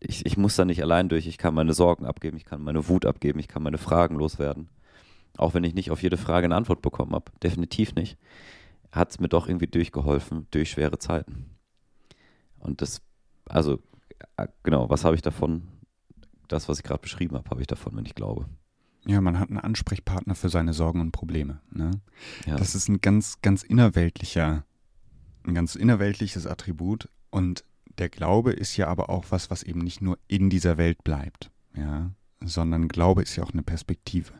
ich, 0.00 0.26
ich 0.26 0.36
muss 0.36 0.56
da 0.56 0.64
nicht 0.64 0.82
allein 0.82 1.08
durch, 1.08 1.26
ich 1.26 1.38
kann 1.38 1.54
meine 1.54 1.72
Sorgen 1.74 2.06
abgeben, 2.06 2.36
ich 2.36 2.44
kann 2.44 2.62
meine 2.62 2.88
Wut 2.88 3.06
abgeben, 3.06 3.38
ich 3.38 3.48
kann 3.48 3.62
meine 3.62 3.78
Fragen 3.78 4.16
loswerden. 4.16 4.68
Auch 5.36 5.54
wenn 5.54 5.64
ich 5.64 5.74
nicht 5.74 5.90
auf 5.90 6.02
jede 6.02 6.16
Frage 6.16 6.46
eine 6.46 6.56
Antwort 6.56 6.82
bekommen 6.82 7.12
habe, 7.12 7.30
definitiv 7.42 7.94
nicht, 7.94 8.18
hat 8.92 9.10
es 9.10 9.20
mir 9.20 9.28
doch 9.28 9.48
irgendwie 9.48 9.66
durchgeholfen 9.66 10.46
durch 10.50 10.70
schwere 10.70 10.98
Zeiten. 10.98 11.46
Und 12.58 12.82
das, 12.82 13.00
also 13.48 13.78
äh, 14.36 14.48
genau, 14.62 14.90
was 14.90 15.04
habe 15.04 15.14
ich 15.14 15.22
davon? 15.22 15.68
Das, 16.48 16.68
was 16.68 16.78
ich 16.78 16.84
gerade 16.84 17.00
beschrieben 17.00 17.36
habe, 17.36 17.50
habe 17.50 17.60
ich 17.60 17.66
davon, 17.66 17.96
wenn 17.96 18.06
ich 18.06 18.14
glaube. 18.14 18.46
Ja, 19.06 19.20
man 19.20 19.38
hat 19.38 19.48
einen 19.48 19.58
Ansprechpartner 19.58 20.34
für 20.34 20.48
seine 20.48 20.72
Sorgen 20.72 21.00
und 21.00 21.12
Probleme. 21.12 21.60
Ne? 21.70 21.90
Ja. 22.46 22.56
Das 22.56 22.74
ist 22.74 22.88
ein 22.88 23.00
ganz, 23.00 23.40
ganz 23.42 23.62
innerweltlicher, 23.62 24.64
ein 25.44 25.54
ganz 25.54 25.74
innerweltliches 25.76 26.46
Attribut 26.46 27.08
und 27.30 27.64
der 27.98 28.08
Glaube 28.08 28.52
ist 28.52 28.76
ja 28.76 28.88
aber 28.88 29.10
auch 29.10 29.26
was, 29.30 29.50
was 29.50 29.62
eben 29.62 29.80
nicht 29.80 30.00
nur 30.00 30.18
in 30.28 30.50
dieser 30.50 30.78
Welt 30.78 31.04
bleibt, 31.04 31.50
ja, 31.76 32.10
sondern 32.40 32.88
Glaube 32.88 33.22
ist 33.22 33.36
ja 33.36 33.44
auch 33.44 33.52
eine 33.52 33.62
Perspektive. 33.62 34.32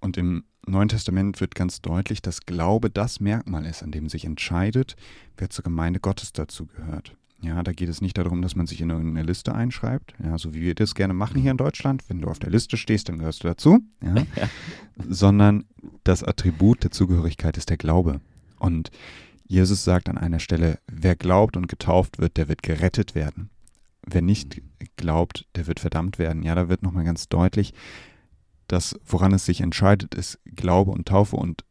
Und 0.00 0.16
im 0.16 0.44
Neuen 0.66 0.88
Testament 0.88 1.40
wird 1.40 1.54
ganz 1.54 1.80
deutlich, 1.80 2.22
dass 2.22 2.46
Glaube 2.46 2.90
das 2.90 3.20
Merkmal 3.20 3.66
ist, 3.66 3.82
an 3.82 3.92
dem 3.92 4.08
sich 4.08 4.24
entscheidet, 4.24 4.96
wer 5.36 5.50
zur 5.50 5.64
Gemeinde 5.64 6.00
Gottes 6.00 6.32
dazu 6.32 6.66
gehört. 6.66 7.16
Ja, 7.42 7.62
da 7.62 7.72
geht 7.72 7.88
es 7.88 8.00
nicht 8.00 8.16
darum, 8.16 8.40
dass 8.40 8.56
man 8.56 8.66
sich 8.66 8.80
in 8.80 8.90
eine 8.90 9.22
Liste 9.22 9.54
einschreibt, 9.54 10.14
ja, 10.22 10.38
so 10.38 10.54
wie 10.54 10.62
wir 10.62 10.74
das 10.74 10.94
gerne 10.94 11.12
machen 11.12 11.40
hier 11.40 11.50
in 11.50 11.58
Deutschland. 11.58 12.02
Wenn 12.08 12.20
du 12.20 12.28
auf 12.28 12.38
der 12.38 12.50
Liste 12.50 12.76
stehst, 12.76 13.08
dann 13.08 13.18
gehörst 13.18 13.44
du 13.44 13.48
dazu, 13.48 13.80
ja, 14.02 14.24
sondern 15.08 15.64
das 16.02 16.24
Attribut 16.24 16.82
der 16.82 16.90
Zugehörigkeit 16.90 17.56
ist 17.56 17.68
der 17.68 17.76
Glaube. 17.76 18.20
Und 18.58 18.90
Jesus 19.48 19.84
sagt 19.84 20.08
an 20.08 20.18
einer 20.18 20.40
Stelle, 20.40 20.78
wer 20.86 21.16
glaubt 21.16 21.56
und 21.56 21.68
getauft 21.68 22.18
wird, 22.18 22.36
der 22.36 22.48
wird 22.48 22.62
gerettet 22.62 23.14
werden. 23.14 23.50
Wer 24.04 24.22
nicht 24.22 24.60
glaubt, 24.96 25.46
der 25.54 25.66
wird 25.66 25.80
verdammt 25.80 26.18
werden. 26.18 26.42
Ja, 26.42 26.54
da 26.54 26.68
wird 26.68 26.82
nochmal 26.82 27.04
ganz 27.04 27.28
deutlich, 27.28 27.74
dass 28.68 28.98
woran 29.04 29.32
es 29.32 29.44
sich 29.46 29.60
entscheidet, 29.60 30.14
ist 30.14 30.38
Glaube 30.44 30.90
und 30.90 31.06
Taufe 31.06 31.36
und 31.36 31.64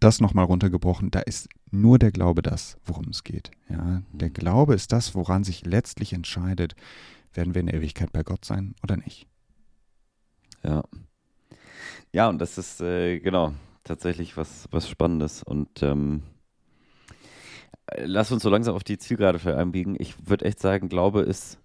das 0.00 0.20
nochmal 0.20 0.44
runtergebrochen, 0.44 1.10
da 1.10 1.20
ist 1.20 1.48
nur 1.70 1.98
der 1.98 2.12
Glaube 2.12 2.42
das, 2.42 2.78
worum 2.84 3.08
es 3.08 3.24
geht. 3.24 3.50
Ja, 3.68 4.02
der 4.12 4.30
Glaube 4.30 4.74
ist 4.74 4.92
das, 4.92 5.14
woran 5.14 5.44
sich 5.44 5.66
letztlich 5.66 6.12
entscheidet, 6.12 6.74
werden 7.32 7.54
wir 7.54 7.60
in 7.60 7.66
der 7.66 7.76
Ewigkeit 7.76 8.12
bei 8.12 8.22
Gott 8.22 8.44
sein 8.44 8.74
oder 8.82 8.96
nicht. 8.96 9.26
Ja. 10.62 10.82
Ja, 12.12 12.28
und 12.28 12.38
das 12.38 12.58
ist 12.58 12.80
äh, 12.80 13.18
genau 13.18 13.52
tatsächlich 13.84 14.36
was, 14.36 14.66
was 14.70 14.88
Spannendes 14.88 15.42
und 15.42 15.82
ähm, 15.82 16.22
lass 17.96 18.32
uns 18.32 18.42
so 18.42 18.50
langsam 18.50 18.74
auf 18.74 18.84
die 18.84 18.98
Zielgerade 18.98 19.56
einbiegen. 19.56 19.96
Ich 19.98 20.28
würde 20.28 20.44
echt 20.44 20.60
sagen, 20.60 20.88
Glaube 20.88 21.22
ist 21.22 21.58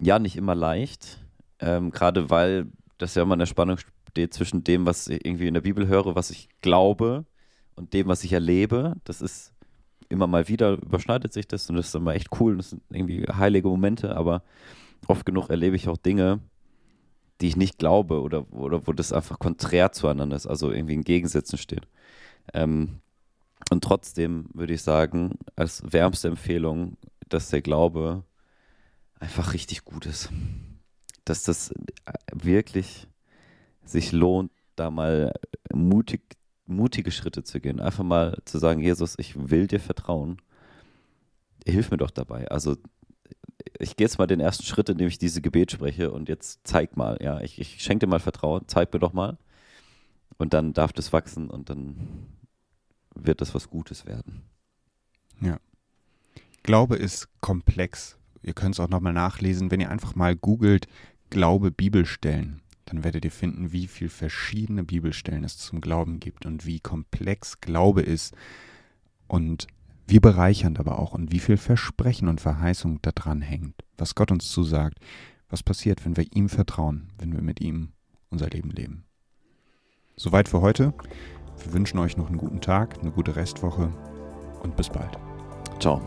ja 0.00 0.18
nicht 0.18 0.36
immer 0.36 0.54
leicht. 0.54 1.24
Ähm, 1.60 1.90
Gerade 1.90 2.30
weil 2.30 2.66
das 2.98 3.14
ja 3.14 3.22
immer 3.22 3.34
in 3.34 3.40
der 3.40 3.46
Spannung 3.46 3.78
steht 4.10 4.34
zwischen 4.34 4.64
dem, 4.64 4.86
was 4.86 5.08
ich 5.08 5.24
irgendwie 5.24 5.48
in 5.48 5.54
der 5.54 5.60
Bibel 5.60 5.86
höre, 5.86 6.14
was 6.14 6.30
ich 6.30 6.48
glaube 6.60 7.24
und 7.74 7.92
dem, 7.92 8.06
was 8.08 8.24
ich 8.24 8.32
erlebe. 8.32 8.96
Das 9.04 9.20
ist 9.20 9.52
immer 10.08 10.26
mal 10.26 10.48
wieder 10.48 10.72
überschneidet 10.72 11.32
sich 11.32 11.48
das 11.48 11.68
und 11.68 11.76
das 11.76 11.88
ist 11.88 11.94
immer 11.94 12.14
echt 12.14 12.28
cool. 12.40 12.56
Das 12.56 12.70
sind 12.70 12.82
irgendwie 12.90 13.24
heilige 13.24 13.68
Momente, 13.68 14.16
aber 14.16 14.42
oft 15.06 15.26
genug 15.26 15.50
erlebe 15.50 15.76
ich 15.76 15.88
auch 15.88 15.96
Dinge, 15.96 16.40
die 17.40 17.48
ich 17.48 17.56
nicht 17.56 17.78
glaube 17.78 18.20
oder, 18.22 18.52
oder 18.52 18.86
wo 18.86 18.92
das 18.92 19.12
einfach 19.12 19.38
konträr 19.38 19.92
zueinander 19.92 20.36
ist, 20.36 20.46
also 20.46 20.70
irgendwie 20.70 20.94
in 20.94 21.02
Gegensätzen 21.02 21.58
steht. 21.58 21.88
Ähm, 22.52 23.00
und 23.74 23.82
trotzdem 23.82 24.46
würde 24.54 24.72
ich 24.72 24.82
sagen, 24.82 25.36
als 25.56 25.82
wärmste 25.84 26.28
Empfehlung, 26.28 26.96
dass 27.28 27.48
der 27.50 27.60
Glaube 27.60 28.22
einfach 29.18 29.52
richtig 29.52 29.84
gut 29.84 30.06
ist. 30.06 30.28
Dass 31.24 31.42
das 31.42 31.74
wirklich 32.32 33.08
sich 33.84 34.12
lohnt, 34.12 34.52
da 34.76 34.92
mal 34.92 35.34
mutig, 35.72 36.36
mutige 36.66 37.10
Schritte 37.10 37.42
zu 37.42 37.58
gehen. 37.58 37.80
Einfach 37.80 38.04
mal 38.04 38.38
zu 38.44 38.58
sagen, 38.58 38.80
Jesus, 38.80 39.16
ich 39.18 39.50
will 39.50 39.66
dir 39.66 39.80
vertrauen. 39.80 40.36
Hilf 41.66 41.90
mir 41.90 41.96
doch 41.96 42.12
dabei. 42.12 42.46
Also 42.52 42.76
ich 43.80 43.96
gehe 43.96 44.04
jetzt 44.04 44.18
mal 44.18 44.28
den 44.28 44.38
ersten 44.38 44.62
Schritt, 44.62 44.88
indem 44.88 45.08
ich 45.08 45.18
diese 45.18 45.42
Gebet 45.42 45.72
spreche 45.72 46.12
und 46.12 46.28
jetzt 46.28 46.60
zeig 46.62 46.96
mal, 46.96 47.18
ja, 47.20 47.40
ich, 47.40 47.58
ich 47.58 47.82
schenke 47.82 48.06
dir 48.06 48.10
mal 48.10 48.20
Vertrauen, 48.20 48.62
zeig 48.68 48.92
mir 48.92 49.00
doch 49.00 49.14
mal. 49.14 49.36
Und 50.38 50.54
dann 50.54 50.74
darf 50.74 50.92
das 50.92 51.12
wachsen 51.12 51.50
und 51.50 51.70
dann 51.70 52.28
wird 53.14 53.40
das 53.40 53.54
was 53.54 53.70
Gutes 53.70 54.06
werden. 54.06 54.42
Ja. 55.40 55.58
Glaube 56.62 56.96
ist 56.96 57.28
komplex. 57.40 58.16
Ihr 58.42 58.54
könnt 58.54 58.74
es 58.74 58.80
auch 58.80 58.88
nochmal 58.88 59.12
nachlesen, 59.12 59.70
wenn 59.70 59.80
ihr 59.80 59.90
einfach 59.90 60.14
mal 60.14 60.36
googelt 60.36 60.86
Glaube 61.30 61.70
Bibelstellen, 61.70 62.62
dann 62.84 63.02
werdet 63.02 63.24
ihr 63.24 63.30
finden, 63.30 63.72
wie 63.72 63.86
viele 63.86 64.10
verschiedene 64.10 64.84
Bibelstellen 64.84 65.44
es 65.44 65.58
zum 65.58 65.80
Glauben 65.80 66.20
gibt 66.20 66.46
und 66.46 66.66
wie 66.66 66.80
komplex 66.80 67.60
Glaube 67.60 68.02
ist 68.02 68.34
und 69.26 69.66
wie 70.06 70.20
bereichernd 70.20 70.78
aber 70.78 70.98
auch 70.98 71.12
und 71.12 71.32
wie 71.32 71.40
viel 71.40 71.56
Versprechen 71.56 72.28
und 72.28 72.40
Verheißung 72.40 73.00
da 73.02 73.10
dran 73.12 73.40
hängt, 73.40 73.74
was 73.96 74.14
Gott 74.14 74.30
uns 74.30 74.48
zusagt, 74.50 74.98
was 75.48 75.62
passiert, 75.62 76.04
wenn 76.04 76.16
wir 76.16 76.26
ihm 76.34 76.48
vertrauen, 76.48 77.08
wenn 77.18 77.32
wir 77.32 77.42
mit 77.42 77.60
ihm 77.60 77.92
unser 78.28 78.48
Leben 78.48 78.70
leben. 78.70 79.04
Soweit 80.16 80.48
für 80.48 80.60
heute. 80.60 80.94
Wir 81.62 81.72
wünschen 81.72 81.98
euch 81.98 82.16
noch 82.16 82.28
einen 82.28 82.38
guten 82.38 82.60
Tag, 82.60 82.96
eine 83.00 83.10
gute 83.10 83.36
Restwoche 83.36 83.90
und 84.62 84.76
bis 84.76 84.88
bald. 84.88 85.18
Ciao. 85.80 86.00